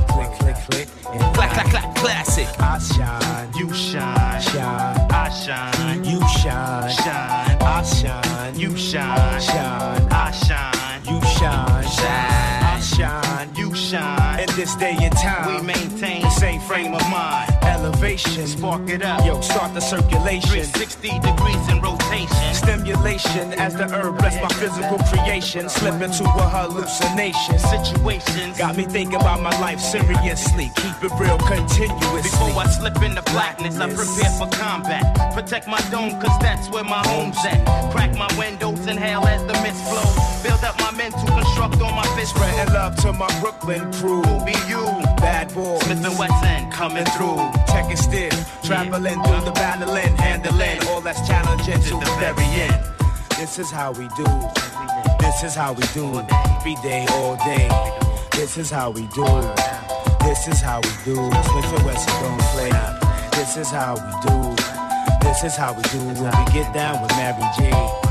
[0.07, 0.87] Click, click, click.
[1.09, 2.47] And Clack, clack, clack, classic.
[2.59, 5.07] I shine, you shine, shine.
[5.09, 7.57] I shine, you shine, shine.
[7.59, 10.07] I shine, you shine, shine.
[10.11, 12.63] I shine, you shine, shine.
[12.63, 14.39] I shine, you shine.
[14.41, 17.50] In this day and time, we maintain the same frame of mind.
[17.81, 19.25] Elevation, spark it up.
[19.25, 20.61] Yo, start the circulation.
[20.69, 22.53] 360 degrees in rotation.
[22.53, 25.67] Stimulation as the herb bless my physical creation.
[25.67, 27.57] Slip into a hallucination.
[27.57, 30.69] Situations got me thinking about my life seriously.
[30.75, 32.21] Keep it real continuously.
[32.21, 35.33] Before I slip into blackness, I prepare for combat.
[35.33, 37.65] Protect my dome, cause that's where my home's at.
[37.91, 40.43] Crack my windows, inhale as the mist flows.
[40.43, 42.35] Build up my mental construct on my fist.
[42.35, 44.21] Spreading love to my Brooklyn crew.
[44.21, 44.83] Who be you?
[45.17, 45.79] Bad boy.
[45.79, 47.39] Smith and Wesson coming through.
[47.91, 48.33] And stiff.
[48.63, 52.79] Traveling through the battling, handling all that's challenging to the very end.
[53.37, 54.27] This is how we do.
[55.19, 56.05] This is how we do.
[56.29, 57.67] Every day, all day.
[58.31, 59.25] This is how we do.
[60.21, 61.15] This is how we do.
[61.15, 62.71] Smith and Wesson don't play.
[63.31, 64.55] This is how we do.
[65.21, 68.10] This is how we do when we get down with Mary J.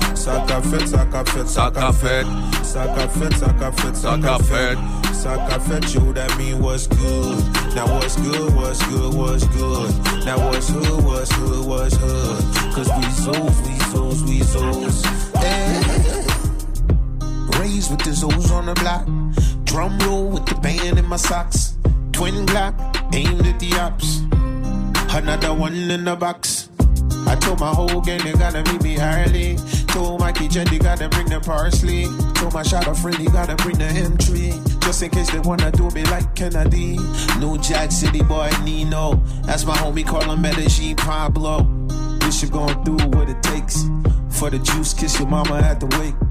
[0.21, 2.27] Sac à fête, sac à fête, sac à fête.
[2.61, 4.77] Sac à fête, sac à fête, sac à fête.
[5.13, 7.39] Sac à fête, yo, that mean what's good.
[7.73, 9.89] Now what's good, what's good, what's good.
[10.23, 12.37] Now what's hood, what's hood, what's hood.
[12.75, 15.03] Cause we souls, we souls, we souls.
[15.33, 16.21] Yeah.
[17.59, 19.07] Raised with the O's on the block.
[19.63, 21.73] Drum roll with the band in my socks.
[22.11, 22.75] Twin Glock,
[23.15, 24.21] aimed at the ops.
[25.15, 26.69] Another one in the box.
[27.25, 29.57] I told my whole gang they gotta meet me early.
[29.91, 32.05] Told Mikey Jen they gotta bring the parsley.
[32.35, 34.81] Told my shadow friend they gotta bring the M3.
[34.81, 36.97] Just in case they wanna do me like Kennedy.
[37.39, 39.15] New Jack City boy Nino.
[39.43, 41.63] That's my homie call him Medellin Pablo.
[42.25, 43.83] Wish you gon' do what it takes.
[44.29, 46.30] For the juice, kiss your mama at the wake.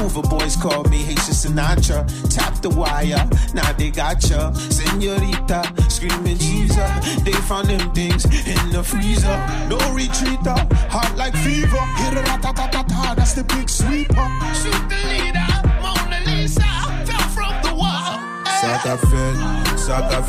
[0.00, 2.06] Hoover boys call me Haitian Sinatra.
[2.34, 4.50] Tap the wire, now they got ya.
[4.52, 6.90] Senorita, screaming Jesus.
[7.22, 9.36] They found them things in the freezer.
[9.68, 10.56] No retreater,
[10.88, 11.84] hot like fever.
[12.00, 14.28] Hit a rat-a-tat-tat, that's the big sweeper.
[14.56, 15.52] Shoot the leader,
[15.84, 16.70] Mona Lisa,
[17.04, 18.16] fell from the wall.
[18.46, 19.36] Fait, saca fait,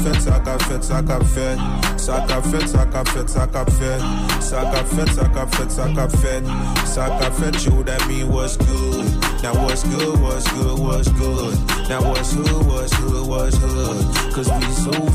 [0.03, 0.83] fait, saca fait,
[6.11, 6.45] fait,
[6.83, 9.20] saca fait, you that mean what's good.
[9.41, 11.57] Now what's good, what's good, what's good.
[11.89, 14.33] Now what's hood, what's hood, what's hood.
[14.33, 15.10] Cause we souls,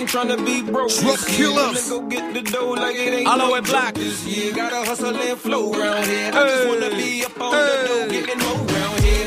[0.00, 0.90] ain't tryna be broke.
[1.02, 1.16] Year.
[1.26, 1.88] killers.
[1.88, 3.94] Go get the dough like it ain't know no it black.
[3.94, 6.30] joke This year gotta hustle and flow around here.
[6.32, 7.86] I just wanna be up on the Hey.
[7.86, 8.79] dough, getting more.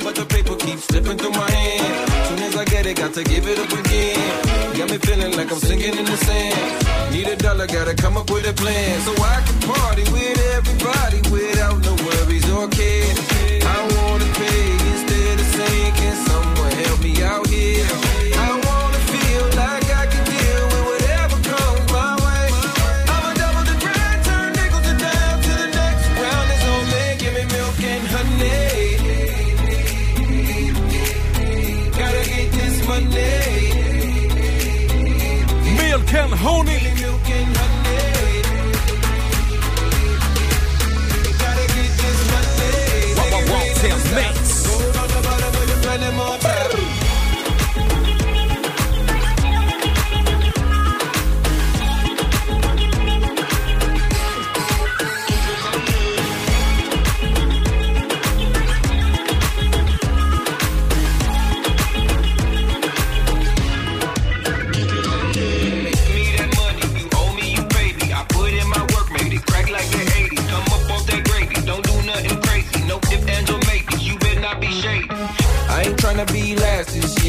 [0.03, 2.27] But the paper keeps slipping through my hand.
[2.27, 4.77] Soon as I get it, got to give it up again.
[4.77, 7.13] Got me feeling like I'm sinking in the sand.
[7.13, 8.99] Need a dollar, gotta come up with a plan.
[9.01, 13.17] So I can party with everybody without no worries or cares.
[13.63, 15.47] I wanna pay instead of
[15.95, 18.12] can someone help me out here?
[36.43, 36.82] opponent.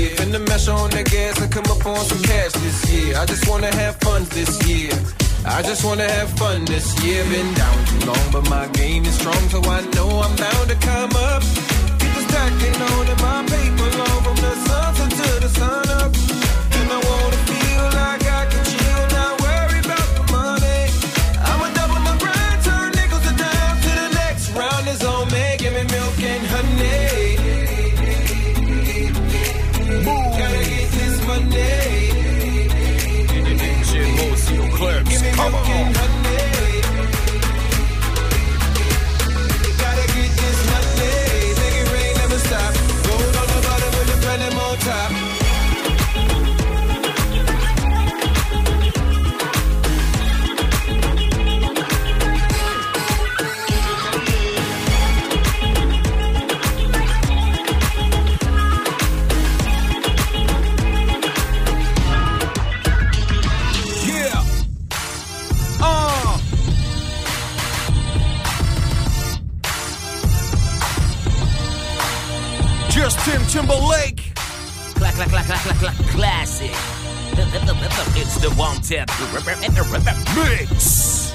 [0.04, 0.16] Year.
[0.16, 3.16] Finna measure on the gas and come up on some cash this year.
[3.16, 4.92] I just wanna have fun this year.
[5.46, 7.24] I just wanna have fun this year.
[7.24, 10.76] Been down too long, but my game is strong, so I know I'm bound to
[10.90, 11.42] come up.
[12.00, 16.12] People stacking on in my paper long from the sunset to the sun up.
[16.78, 18.63] And I wanna feel like I can
[76.10, 76.72] classic.
[78.16, 81.32] It's the tap mix.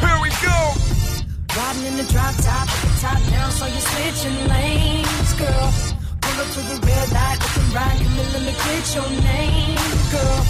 [0.00, 0.58] Here we go.
[1.56, 2.66] Riding in the drop top,
[3.00, 5.72] top down, so you're switching lanes, girl.
[6.22, 9.76] Pull up to the red light, looking right, in, let me get your name,
[10.10, 10.40] girl.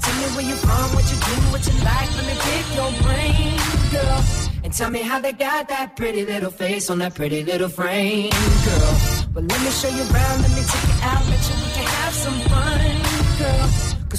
[0.00, 2.92] Tell me where you from, what you do, what you like, let me pick your
[3.02, 3.58] brain,
[3.90, 4.24] girl.
[4.62, 8.30] And tell me how they got that pretty little face on that pretty little frame,
[8.64, 8.96] girl.
[9.32, 11.59] But let me show you around, let me take you out, bet you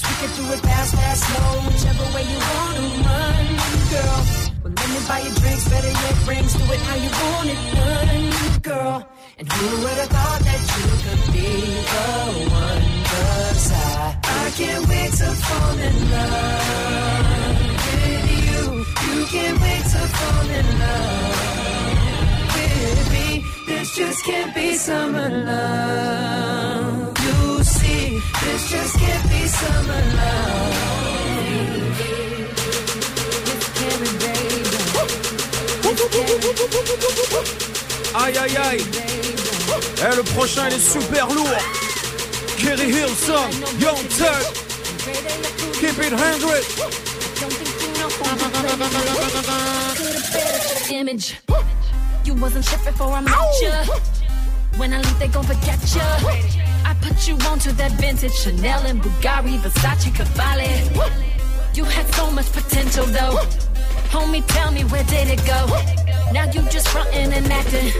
[0.02, 3.45] Cause we can do it fast, fast, slow, whichever way you wanna run,
[3.93, 4.20] girl.
[4.64, 7.62] Well, let me buy you drinks, better yet rings, do it how you want it
[7.76, 9.08] done, girl.
[9.38, 11.49] And who would have thought that you could be
[11.91, 12.08] the
[12.49, 12.84] one?
[13.12, 18.62] Cause I, I can't wait to fall in love with you.
[19.08, 21.38] You can't wait to fall in love
[22.56, 23.28] with me.
[23.68, 27.01] This just can't be summer love.
[28.43, 30.01] This just can't be summer
[38.13, 38.84] Aïe aïe aïe.
[39.97, 41.47] Eh, le prochain il est super lourd.
[42.57, 43.49] Kerry Hilson,
[43.80, 44.45] Young Turk.
[45.80, 47.01] Keep it 100.
[51.01, 51.38] image.
[52.26, 53.86] You wasn't before I met ya.
[54.78, 56.70] When I leave, they gon' forget ya.
[57.02, 60.72] Put you onto that vintage Chanel and Bugatti, Versace, Cavalli.
[61.74, 63.38] You had so much potential though.
[64.12, 65.60] Homie, tell me where did it go?
[66.34, 67.91] Now you just frontin' and acting.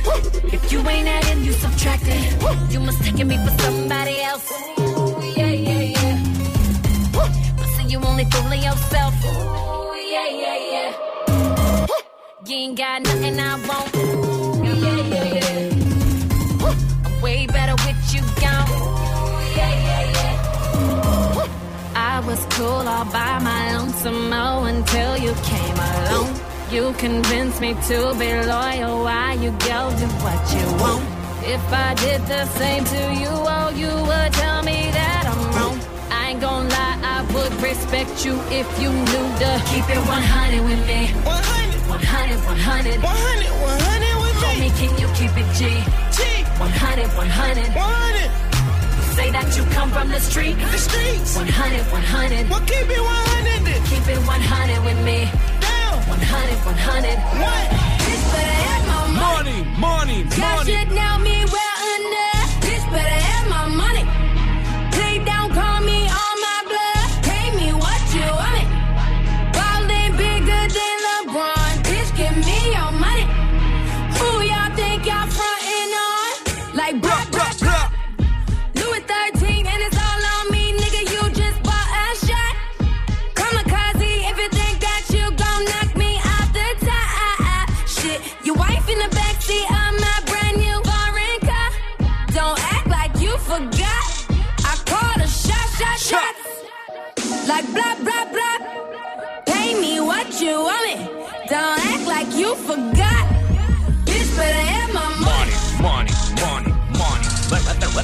[0.54, 2.22] If you ain't adding, you subtracting.
[2.70, 4.52] You must taking me for somebody else.
[4.80, 6.18] Ooh, yeah, yeah, yeah.
[7.58, 9.14] But see, you only fooling yourself.
[9.26, 11.88] Ooh, yeah, yeah, yeah.
[12.46, 13.96] You ain't got nothing I want.
[14.66, 17.06] Yeah, yeah, yeah.
[17.06, 18.91] I'm way better with you gone.
[22.12, 26.30] I was cool all by my lonesome oh, until you came along.
[26.70, 29.04] You convinced me to be loyal.
[29.08, 31.06] Why you go do what you want?
[31.56, 35.80] If I did the same to you, oh, you would tell me that I'm wrong.
[36.12, 40.68] I ain't gon' lie, I would respect you if you knew to keep it 100
[40.68, 41.16] with me.
[41.24, 44.68] 100, 100, 100, 100, 100 with me.
[44.68, 45.62] Homie, can you keep it G?
[46.12, 46.44] G.
[46.60, 48.51] 100, 100, 100.
[49.32, 50.58] That you come from the street.
[50.60, 51.36] The streets.
[51.38, 52.50] 100, 100.
[52.50, 53.82] Well, keep it 100 then.
[53.88, 54.61] Keep it 100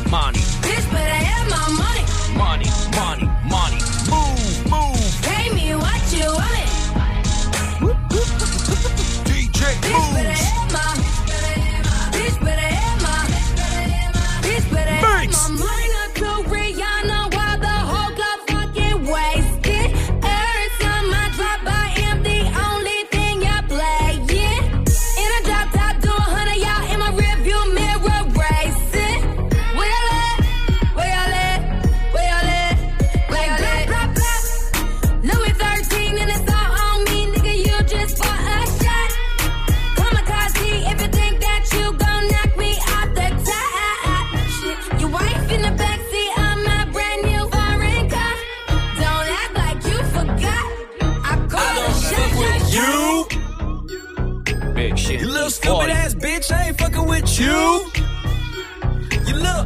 [0.10, 0.47] money,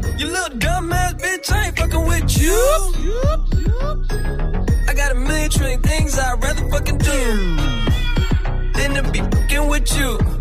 [0.02, 2.58] You little, you little dumb ass bitch, I ain't fucking with you.
[4.88, 7.56] I got a million trillion things I'd rather fucking do
[8.74, 10.41] than to be fucking with you.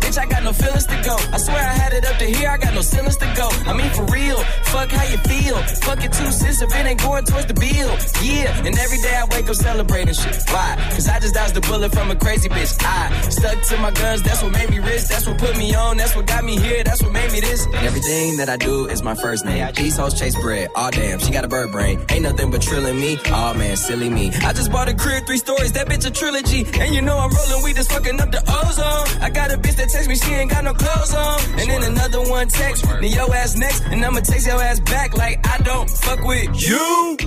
[0.11, 1.15] Bitch, I got no feelings to go.
[1.31, 3.47] I swear I had it up to here, I got no ceilings to go.
[3.65, 4.35] I mean, for real,
[4.67, 5.55] fuck how you feel.
[5.87, 7.95] Fuck it two cents if it ain't going towards the bill.
[8.19, 10.35] Yeah, and every day I wake up celebrating shit.
[10.49, 10.75] Why?
[10.91, 12.75] Cause I just dodged the bullet from a crazy bitch.
[12.83, 15.07] I stuck to my guns, that's what made me rich.
[15.07, 17.65] That's what put me on, that's what got me here, that's what made me this.
[17.73, 19.71] Everything that I do is my first name.
[19.75, 20.69] These hoes chase bread.
[20.75, 22.03] Aw damn, she got a bird brain.
[22.09, 23.17] Ain't nothing but trilling me.
[23.27, 24.33] Aw man, silly me.
[24.43, 26.67] I just bought a crib, three stories, that bitch a trilogy.
[26.81, 29.21] And you know I'm rolling weed, just fucking up the ozone.
[29.23, 31.39] I got a bitch that text me, she ain't got no clothes on.
[31.59, 35.15] And then another one text, then your ass next, and I'ma text your ass back
[35.17, 37.17] like I don't fuck with you.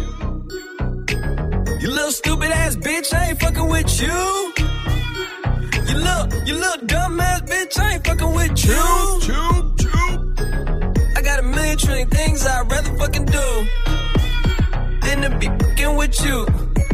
[1.81, 4.53] You little stupid ass bitch, I ain't fucking with you.
[5.89, 8.83] You little, you little dumb ass bitch, I ain't fucking with you.
[11.17, 13.84] I got a million trillion things I'd rather fucking do
[15.21, 16.47] than to be fucking with you.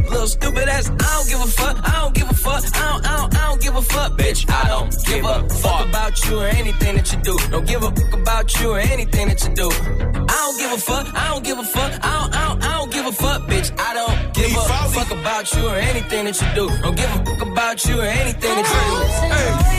[0.09, 3.05] Little stupid ass, I don't give a fuck, I don't give a fuck, I don't,
[3.05, 4.49] I don't, I don't give a fuck, bitch.
[4.49, 7.37] I don't give a fuck about you or anything that you do.
[7.49, 9.69] Don't give a fuck about you or anything that you do.
[9.69, 12.77] I don't give a fuck, I don't give a fuck, I don't, I don't, I
[12.77, 13.71] don't give a fuck, bitch.
[13.79, 16.69] I don't give a fuck about you or anything that you do.
[16.81, 19.31] Don't give a fuck about you or anything that you do.
[19.35, 19.71] Hey.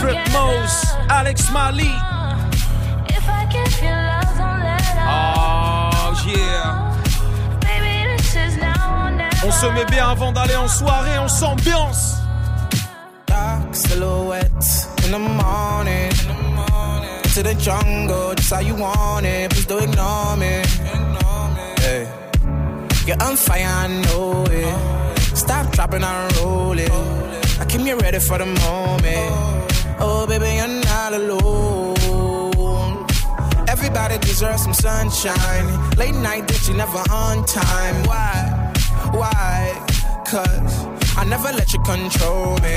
[0.00, 2.13] Flip Mose, Alex Mali.
[9.64, 12.16] Se met bien avant d'aller en soirée, on s'ambiance.
[13.26, 16.10] Dark silhouettes in the morning.
[17.34, 19.50] To the jungle, just how you want it.
[19.50, 20.62] Please don't ignore me.
[21.80, 22.06] Hey.
[23.06, 25.36] You're on fire, I know it.
[25.36, 26.90] Stop dropping and roll it.
[27.60, 29.32] I keep you ready for the moment.
[29.98, 33.06] Oh, baby, you're not alone.
[33.68, 35.66] Everybody deserves some sunshine.
[35.96, 38.04] Late night, that you never on time.
[38.06, 38.53] Why?
[39.18, 39.72] Why?
[40.26, 40.86] Cause
[41.16, 42.76] I never let you control me.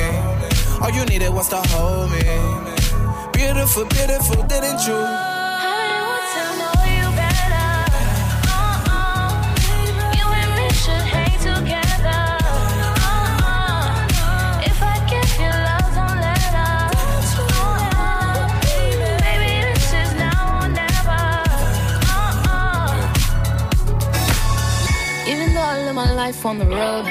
[0.82, 2.22] All you needed was to hold me.
[3.34, 5.27] Beautiful, beautiful, didn't you?
[25.98, 27.06] My life on the road,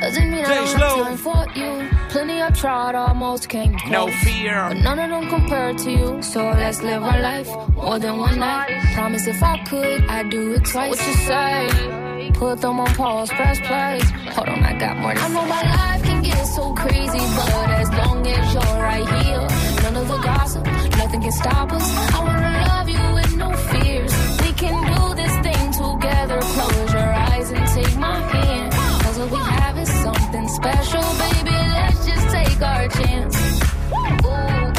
[0.00, 1.72] doesn't mean I don't Dej have time for you.
[2.08, 3.90] Plenty I tried, almost came close.
[3.90, 4.54] No fear.
[4.68, 6.22] But none of them compare to you.
[6.22, 8.70] So let's live our life more than one night.
[8.94, 10.90] Promise if I could, I'd do it twice.
[10.90, 12.30] What you say?
[12.34, 13.98] Put them on pause, press play.
[14.34, 17.70] Hold on, I got more to I know my life can get so crazy, but
[17.82, 19.44] as long as you're right here,
[19.82, 20.64] none of the gossip,
[21.00, 21.86] nothing can stop us.
[22.14, 24.12] I wanna love you with no fears.
[24.42, 26.38] We can do this thing together.
[26.38, 26.77] Close your eyes and
[27.82, 28.72] take my hand.
[29.02, 31.58] Cause what we have is something special, baby.
[31.76, 33.36] Let's just take our chance.
[34.24, 34.38] Ooh,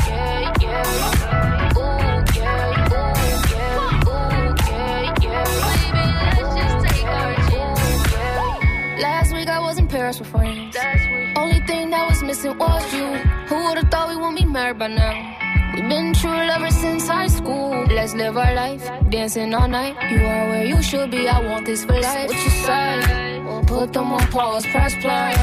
[0.10, 1.80] yeah, yeah.
[1.80, 2.00] Ooh,
[2.40, 3.14] yeah, ooh,
[3.56, 4.10] yeah.
[4.10, 5.44] Ooh, yeah, yeah.
[5.70, 9.02] Baby, let's just take our chance.
[9.02, 10.76] Last week I was in Paris with friends.
[11.36, 13.08] Only thing that was missing was you.
[13.50, 15.39] Who would've thought we wouldn't be married by now?
[15.90, 17.84] Been true lovers since high school.
[17.86, 19.96] Let's live our life, dancing all night.
[20.12, 21.28] You are where you should be.
[21.28, 22.30] I want this for life.
[22.30, 23.42] What you say?
[23.44, 25.34] We'll put them on pause, press play.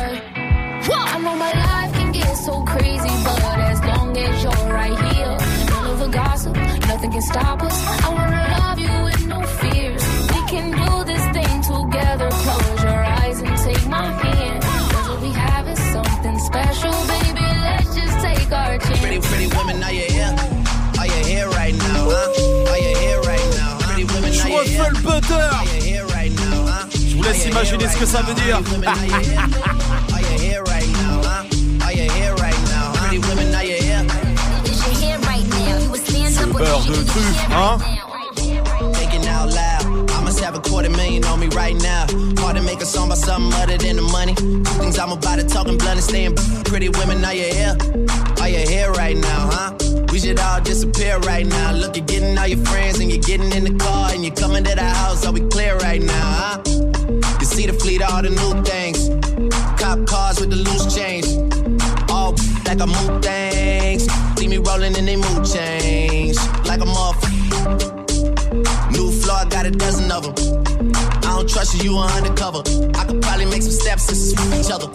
[1.12, 5.36] I know my life can get so crazy, but as long as you're right here,
[5.70, 7.76] none of the gossip, nothing can stop us.
[8.04, 10.02] I wanna love you with no fears.
[10.32, 12.28] We can do this thing together.
[12.30, 14.62] Close your eyes and take my hand.
[14.62, 16.92] Cause what we have is something special,
[18.48, 19.00] chance.
[19.00, 20.34] Pretty, pretty women, are you here?
[20.98, 22.70] Are you here right now, huh?
[22.70, 23.78] Are you here right now?
[23.80, 24.90] Pretty women, Je are you here?
[24.92, 25.34] le butter.
[25.34, 26.88] Are you here right now, huh?
[26.90, 28.56] Je vous laisse imaginer ce que ça veut dire.
[28.56, 30.62] Are you here?
[30.64, 31.84] Right now, huh?
[31.84, 32.92] Are you here right now?
[32.94, 34.04] Pretty women, are you here?
[36.56, 37.78] Beurre de truffe, hein?
[38.94, 40.10] Thinking out loud.
[40.10, 42.06] I must have a quarter million on me right now.
[43.26, 44.34] Something other than the money.
[44.78, 47.24] Things I'm about to talking blunt and staying pretty women.
[47.24, 47.76] Are you here?
[48.40, 49.70] Are you here right now, huh?
[50.12, 51.72] We should all disappear right now.
[51.72, 54.62] Look, you're getting all your friends and you're getting in the car and you're coming
[54.62, 55.26] to the house.
[55.26, 56.62] Are we clear right now, huh?
[57.40, 58.98] You see the fleet, all the new things.
[59.82, 61.26] Cop cars with the loose change.
[62.08, 62.32] All
[62.64, 64.06] like a mood things.
[64.38, 66.36] See me rolling in they mood change.
[66.70, 67.90] Like a motherfucker.
[68.92, 70.75] New floor, I got a dozen of them.
[71.36, 72.62] I don't trust you, you are undercover.
[72.94, 74.86] I could probably make some steps and swim each other.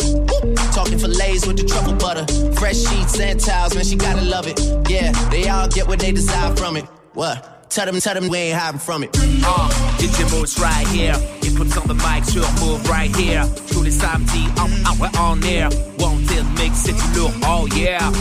[0.73, 2.25] Talking fillets with the truffle butter.
[2.53, 4.59] Fresh sheets and towels, man, she gotta love it.
[4.89, 6.85] Yeah, they all get what they desire from it.
[7.13, 7.69] What?
[7.69, 9.15] Tell them, tell them we ain't hiding from it.
[9.15, 9.69] Uh,
[10.17, 11.13] your Mouss right here.
[11.43, 13.43] It puts on the mic sur Mouv' right here.
[13.83, 15.69] Les samedis, oh, ah ouais, on air.
[15.99, 18.11] Wanted mix, c'est du lourd, oh yeah.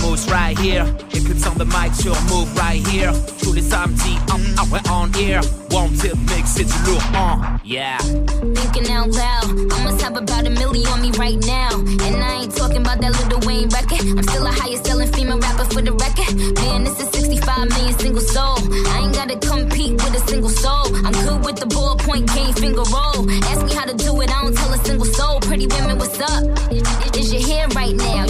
[0.00, 0.84] Mouss right here.
[1.12, 3.12] Écoute sur the mic sur Mouv' right here.
[3.42, 5.40] Tous les samedis, oh, ah ouais, on air.
[5.70, 7.98] Wanted mix, c'est du lourd, oh yeah.
[8.54, 11.74] Thinking out loud, I must have about a million on me right now.
[11.76, 14.00] And I ain't talking about that little Wayne record.
[14.00, 16.34] I'm still a highest selling female rapper for the record.
[16.62, 18.56] Man, this is 65 million single soul.
[18.88, 20.86] I ain't gotta compete with a single soul.
[21.04, 23.28] I'm good with the ballpoint game, finger roll.
[23.50, 25.40] Ask me how to do it, I don't tell a single soul.
[25.40, 26.44] Pretty women, what's up?
[27.16, 28.27] Is your hair right now?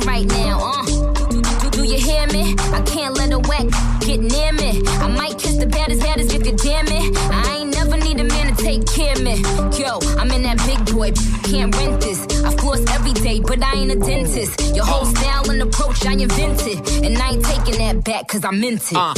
[0.00, 0.58] You your chair right now?
[0.60, 0.84] Uh.
[1.30, 2.54] Do, do, do you hear me?
[2.72, 3.66] I can't let a whack
[4.00, 4.82] get near me.
[5.00, 7.16] I might kiss the baddest, baddest if you damn it.
[7.30, 9.36] I ain't never need a man to take care of me.
[9.78, 11.12] Yo, I'm in that big boy,
[11.48, 12.20] can't rent this.
[12.44, 14.74] I floss every day, but I ain't a dentist.
[14.74, 17.04] Your whole style and approach I invented.
[17.04, 18.96] And I ain't taking that back, cause I meant it.
[18.96, 19.14] Uh.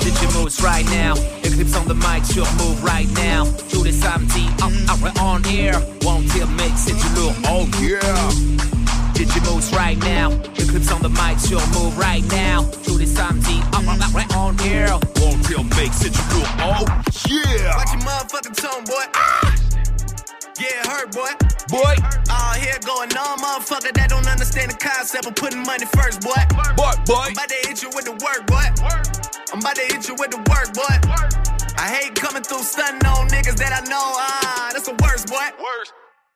[0.00, 1.14] DJ Mouss right now.
[1.42, 3.46] If Eclipse on the mic sur Mouv' right now.
[3.70, 5.80] Tous les samedis, oh, ah ouais, on air.
[6.02, 8.79] Wanted mix, c'est du lourd, oh yeah.
[9.20, 10.32] DJ Mouss right now.
[10.56, 12.64] Eclipse on the mic sur Mouv' right now.
[12.84, 14.98] Tous les samedis, oh, ah ouais, on air.
[15.20, 16.84] Wanted mix, c'est du lourd, oh
[17.28, 17.76] yeah.
[17.76, 19.04] Watch your motherfucking tone, boy.
[19.12, 19.54] Ah!
[20.58, 21.28] Yeah, hurt, boy.
[21.68, 21.96] Boy.
[22.32, 26.40] All here going on, motherfucker that don't understand the concept of putting money first, boy.
[26.74, 27.28] Boy, boy.
[27.28, 28.64] I'm about to hit you with the work, boy.
[29.52, 30.96] I'm about to hit you with the work, boy.
[31.76, 34.16] I hate coming through stunting on niggas that I know.
[34.16, 35.44] Ah, that's the worst, boy.
[35.60, 35.92] Worst.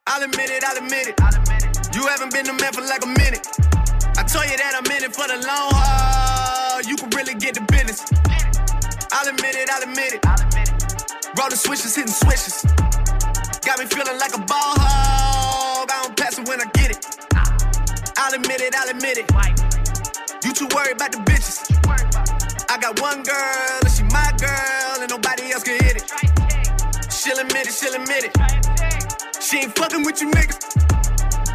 [0.07, 1.95] I'll admit it, I'll admit it.
[1.95, 3.41] You haven't been a man for like a minute.
[4.21, 6.83] I told you that I'm in it for the long haul.
[6.85, 8.05] You can really get the business.
[9.11, 10.23] I'll admit it, I'll admit it.
[11.41, 12.69] Rolling switches, hitting switches.
[13.65, 15.89] Got me feeling like a ball hog.
[15.89, 17.01] I don't pass it when I get it.
[18.21, 19.27] I'll admit it, I'll admit it.
[20.45, 21.65] You too worried about the bitches.
[22.69, 26.13] I got one girl, and she my girl, and nobody else can hit it.
[27.11, 28.94] She'll admit it, she'll admit it.
[29.45, 30.57] She ain't fucking with you niggas.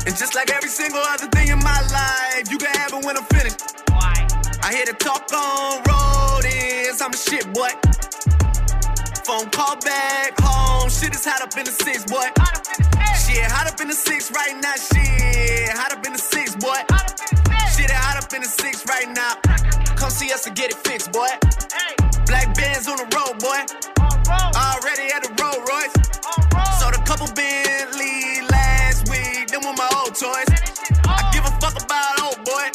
[0.05, 3.17] And just like every single other thing in my life, you can have it when
[3.17, 3.81] I'm finished.
[4.61, 7.73] I hear the talk on road is I'm a shit boy.
[9.25, 12.29] Phone call back home, shit is hot up in the six, boy.
[13.25, 15.69] Shit, hot up in the six right now, shit.
[15.73, 16.77] Hot up in the six, boy.
[17.73, 19.33] Shit, hot up in the six right now.
[19.97, 21.29] Come see us and get it fixed, boy.
[22.27, 23.65] Black bands on the road, boy.
[24.29, 25.93] Already at the Rolls Royce.
[26.79, 27.68] Sold a couple Bentley
[30.19, 30.51] toys.
[31.07, 32.67] I give a fuck about old boy.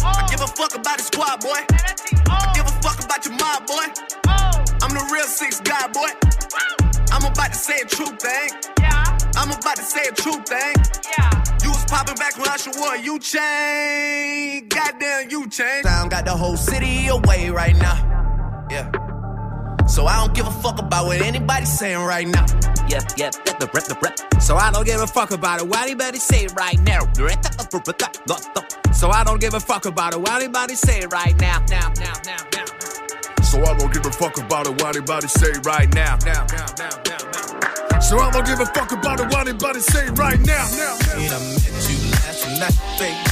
[0.00, 1.60] I give a fuck about the squad, boy.
[2.32, 3.86] I give a fuck about your mob, boy.
[4.80, 6.08] I'm the real six guy, boy.
[7.12, 8.48] I'm about to say a true thing.
[8.80, 9.04] Yeah.
[9.36, 10.74] I'm about to say a true thing.
[11.18, 11.44] Yeah.
[11.62, 14.68] You was popping back when I Usher wore a U chain.
[14.68, 15.86] Goddamn, you changed.
[15.86, 18.66] Sound got the whole city away right now.
[18.70, 19.07] Yeah.
[19.88, 22.46] So I don't give a fuck about what anybody's saying right now.
[22.88, 24.42] Yep, yep, yep, the rep, the rep.
[24.42, 25.66] So I don't give a fuck about it.
[25.66, 27.00] What anybody say right now?
[28.92, 30.20] So I don't give a fuck about it.
[30.20, 31.64] What anybody say right now?
[31.68, 32.64] Now, now, now, now.
[33.42, 36.18] So I don't give a fuck about it, what anybody say right now.
[36.24, 37.30] Now, now, now, now,
[37.60, 37.87] now.
[38.00, 40.66] So I don't give a fuck about it, what anybody say right now.
[40.76, 41.18] Now, now.
[41.18, 43.28] And I met you last night, baby.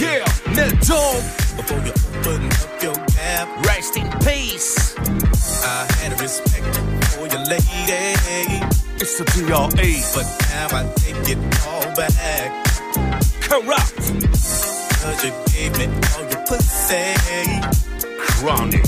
[0.00, 1.22] Yeah, Nate Dogg.
[1.56, 4.94] Before you open up your gap, Rest in peace.
[4.98, 6.76] I had a respect
[7.14, 7.64] for your lady.
[9.00, 10.02] It's the DRE.
[10.14, 12.50] But now I take it all back.
[13.40, 14.04] Kurupt.
[15.02, 17.14] Cause you gave me all your pussy.
[18.18, 18.84] Chronic.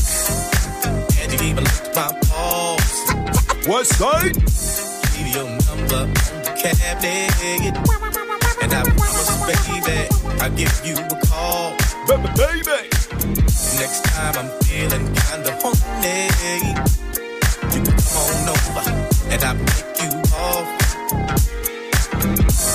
[1.20, 2.78] And you even licked my balls.
[3.69, 4.33] What's that?
[5.12, 6.09] Leave your number
[6.41, 7.77] the cabinet.
[8.62, 10.09] And I promise, baby,
[10.41, 11.77] I'll give you a call.
[12.09, 12.89] Baby, baby.
[13.77, 16.33] Next time I'm feeling kinda horny,
[17.69, 18.89] you can come on over
[19.29, 19.61] and I'll
[20.01, 20.69] you off.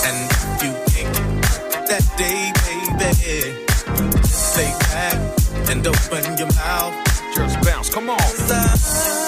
[0.05, 1.09] And if you think
[1.89, 3.65] that day, baby,
[4.21, 5.17] just lay back
[5.71, 6.93] and open your mouth.
[7.33, 9.22] Just bounce, come on.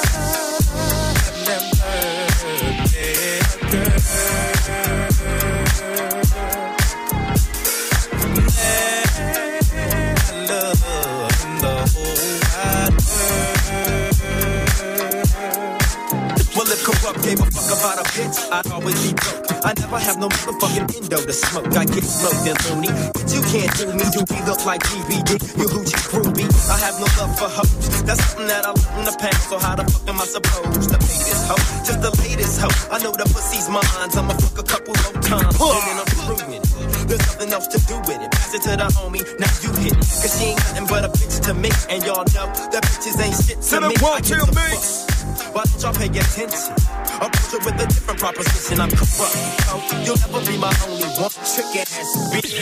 [17.05, 17.15] Wide world.
[17.15, 19.45] Well, if Kurupt gave a fuck about a bitch, I'd always be broke.
[19.65, 21.77] I never have no motherfucking endo to smoke.
[21.77, 22.89] I get smoked and loony.
[23.13, 25.37] But you can't do me, you be look like DVD.
[25.57, 26.45] You hoochie groovy.
[26.69, 28.03] I have no love for hoes.
[28.03, 29.49] That's something that I learned in the past.
[29.49, 31.61] So how the fuck am I supposed to pay this hoe?
[31.85, 32.73] Just the latest hoe.
[32.89, 33.85] I know the pussy's mine.
[33.85, 35.53] I'ma fuck a couple more times.
[35.61, 36.63] And then I'm it.
[37.05, 38.31] There's nothing else to do with it.
[38.31, 40.05] Pass it to the homie, now you hit it.
[40.21, 41.69] Cause she ain't nothing but a bitch to me.
[41.89, 43.95] And y'all know that bitches ain't shit to To me.
[44.01, 45.14] one, two, mix.
[45.53, 46.73] Why don't y'all pay attention?
[47.21, 48.79] Approach it with a different proposition.
[48.81, 49.35] I'm Kurupt.
[49.69, 51.31] Oh, you'll never be my only one.
[51.31, 52.55] Trick ass bitch.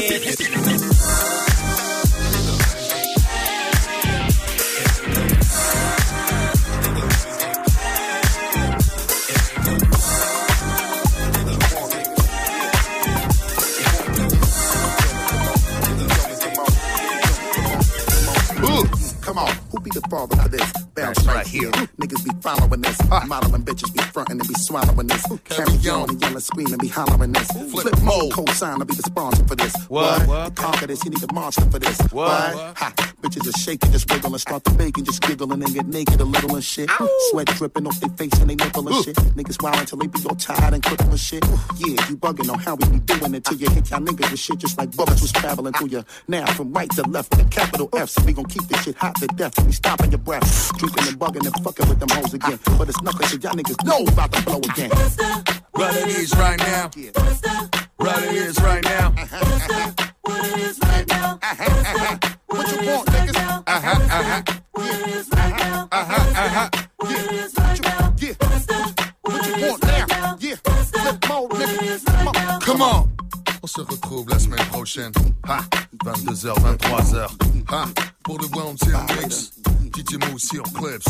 [19.21, 20.82] Come on, who be the father of this?
[20.95, 21.71] Bounce right, here.
[21.71, 22.97] Niggas be following this.
[23.11, 23.23] Ah.
[23.25, 25.25] Modeling bitches be frontin' and be swallowing this.
[25.45, 27.51] Carry on and yelling, screaming, be hollering this.
[27.51, 29.75] Flipmode, co-sign, I'll be the sponsor for this.
[29.87, 30.19] What?
[30.19, 31.99] To conquer this, you need the monster for this.
[32.11, 32.29] What?
[32.77, 36.25] Ha, bitches are shaking, just wiggling, start to baking, just giggling and get naked a
[36.25, 36.89] little and shit.
[37.31, 39.15] Sweat dripping off their face and they nipple and shit.
[39.15, 41.43] Niggas wild until they be all tired and crippled and shit.
[41.77, 44.39] Yeah, you bugging on how we be doing it till you hit y'all niggas with
[44.39, 46.03] shit just like bullets was traveling through you.
[46.27, 48.95] Now from right to left with a capital F, so we gon' keep this shit
[48.95, 49.57] hot to death.
[49.65, 50.45] We stopping your breath,
[50.83, 52.59] drinking and bugging and fucking with them hoes again.
[52.77, 54.91] But it's nothing that y'all niggas know about to blow again.
[55.75, 56.91] Right it is right now.
[57.99, 59.11] Right it is right now.
[60.21, 61.39] What it is right now.
[62.47, 63.63] What you want, niggas?
[63.65, 64.41] Uh-huh, uh-huh.
[64.77, 65.87] Yeah.
[65.91, 66.69] Uh-huh, uh-huh.
[66.73, 66.81] Yeah.
[66.97, 67.82] What you, yeah.
[73.75, 75.11] Se retrouve la semaine prochaine.
[75.47, 75.59] Ha,
[76.05, 77.27] 22h, 23h.
[77.71, 77.85] Ha,
[78.23, 79.51] pour le One Team Mix.
[79.95, 81.07] DJ Mou sur Clips.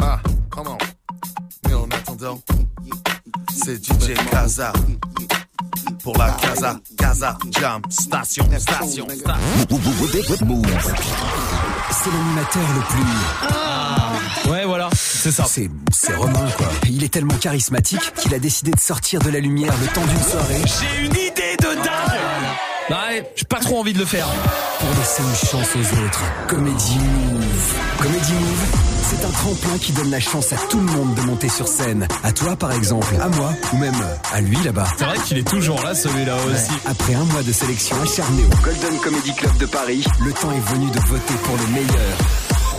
[0.00, 0.78] Ha, come on.
[1.66, 2.40] Mais en attendant,
[3.52, 4.72] c'est DJ Kaza.
[6.02, 9.08] Pour la Casa, Casa Jam Station, Station, Station.
[11.90, 14.50] C'est l'animateur le plus.
[14.50, 14.57] Ouais,
[14.94, 15.44] c'est ça.
[15.48, 16.68] C'est, c'est Romain, quoi.
[16.88, 20.22] Il est tellement charismatique qu'il a décidé de sortir de la lumière le temps d'une
[20.22, 22.18] soirée J'ai une idée de dingue
[22.90, 24.26] Ouais, j'ai pas trop envie de le faire.
[24.78, 26.22] pour laisser une chance aux autres.
[26.46, 27.74] Comedy Move.
[27.98, 28.66] Comedy Move,
[29.10, 32.08] c'est un tremplin qui donne la chance à tout le monde de monter sur scène.
[32.24, 33.92] À toi, par exemple, à moi, ou même
[34.32, 34.86] à lui là-bas.
[34.96, 36.72] C'est vrai qu'il est toujours là, celui-là aussi.
[36.86, 40.72] Après un mois de sélection acharnée au Golden Comedy Club de Paris, le temps est
[40.72, 42.16] venu de voter pour le meilleur.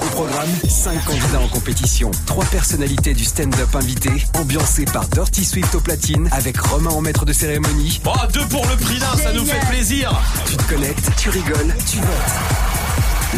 [0.01, 5.73] Au programme, 5 candidats en compétition, 3 personnalités du stand-up invités, ambiancées par Dirty Swift
[5.75, 8.01] au platine, avec Romain en maître de cérémonie.
[8.05, 10.11] Oh, deux pour le prix d'un, ça nous fait plaisir
[10.47, 12.07] Tu te connectes, tu rigoles, tu votes.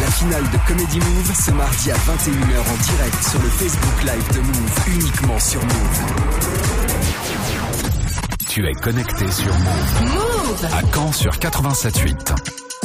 [0.00, 4.32] La finale de Comedy Move ce mardi à 21h en direct sur le Facebook Live
[4.34, 6.00] de Move, uniquement sur Move.
[8.48, 10.02] Tu es connecté sur Move.
[10.02, 12.34] Move À Caen sur 87.8.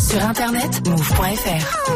[0.09, 1.87] Sur internet, move.fr.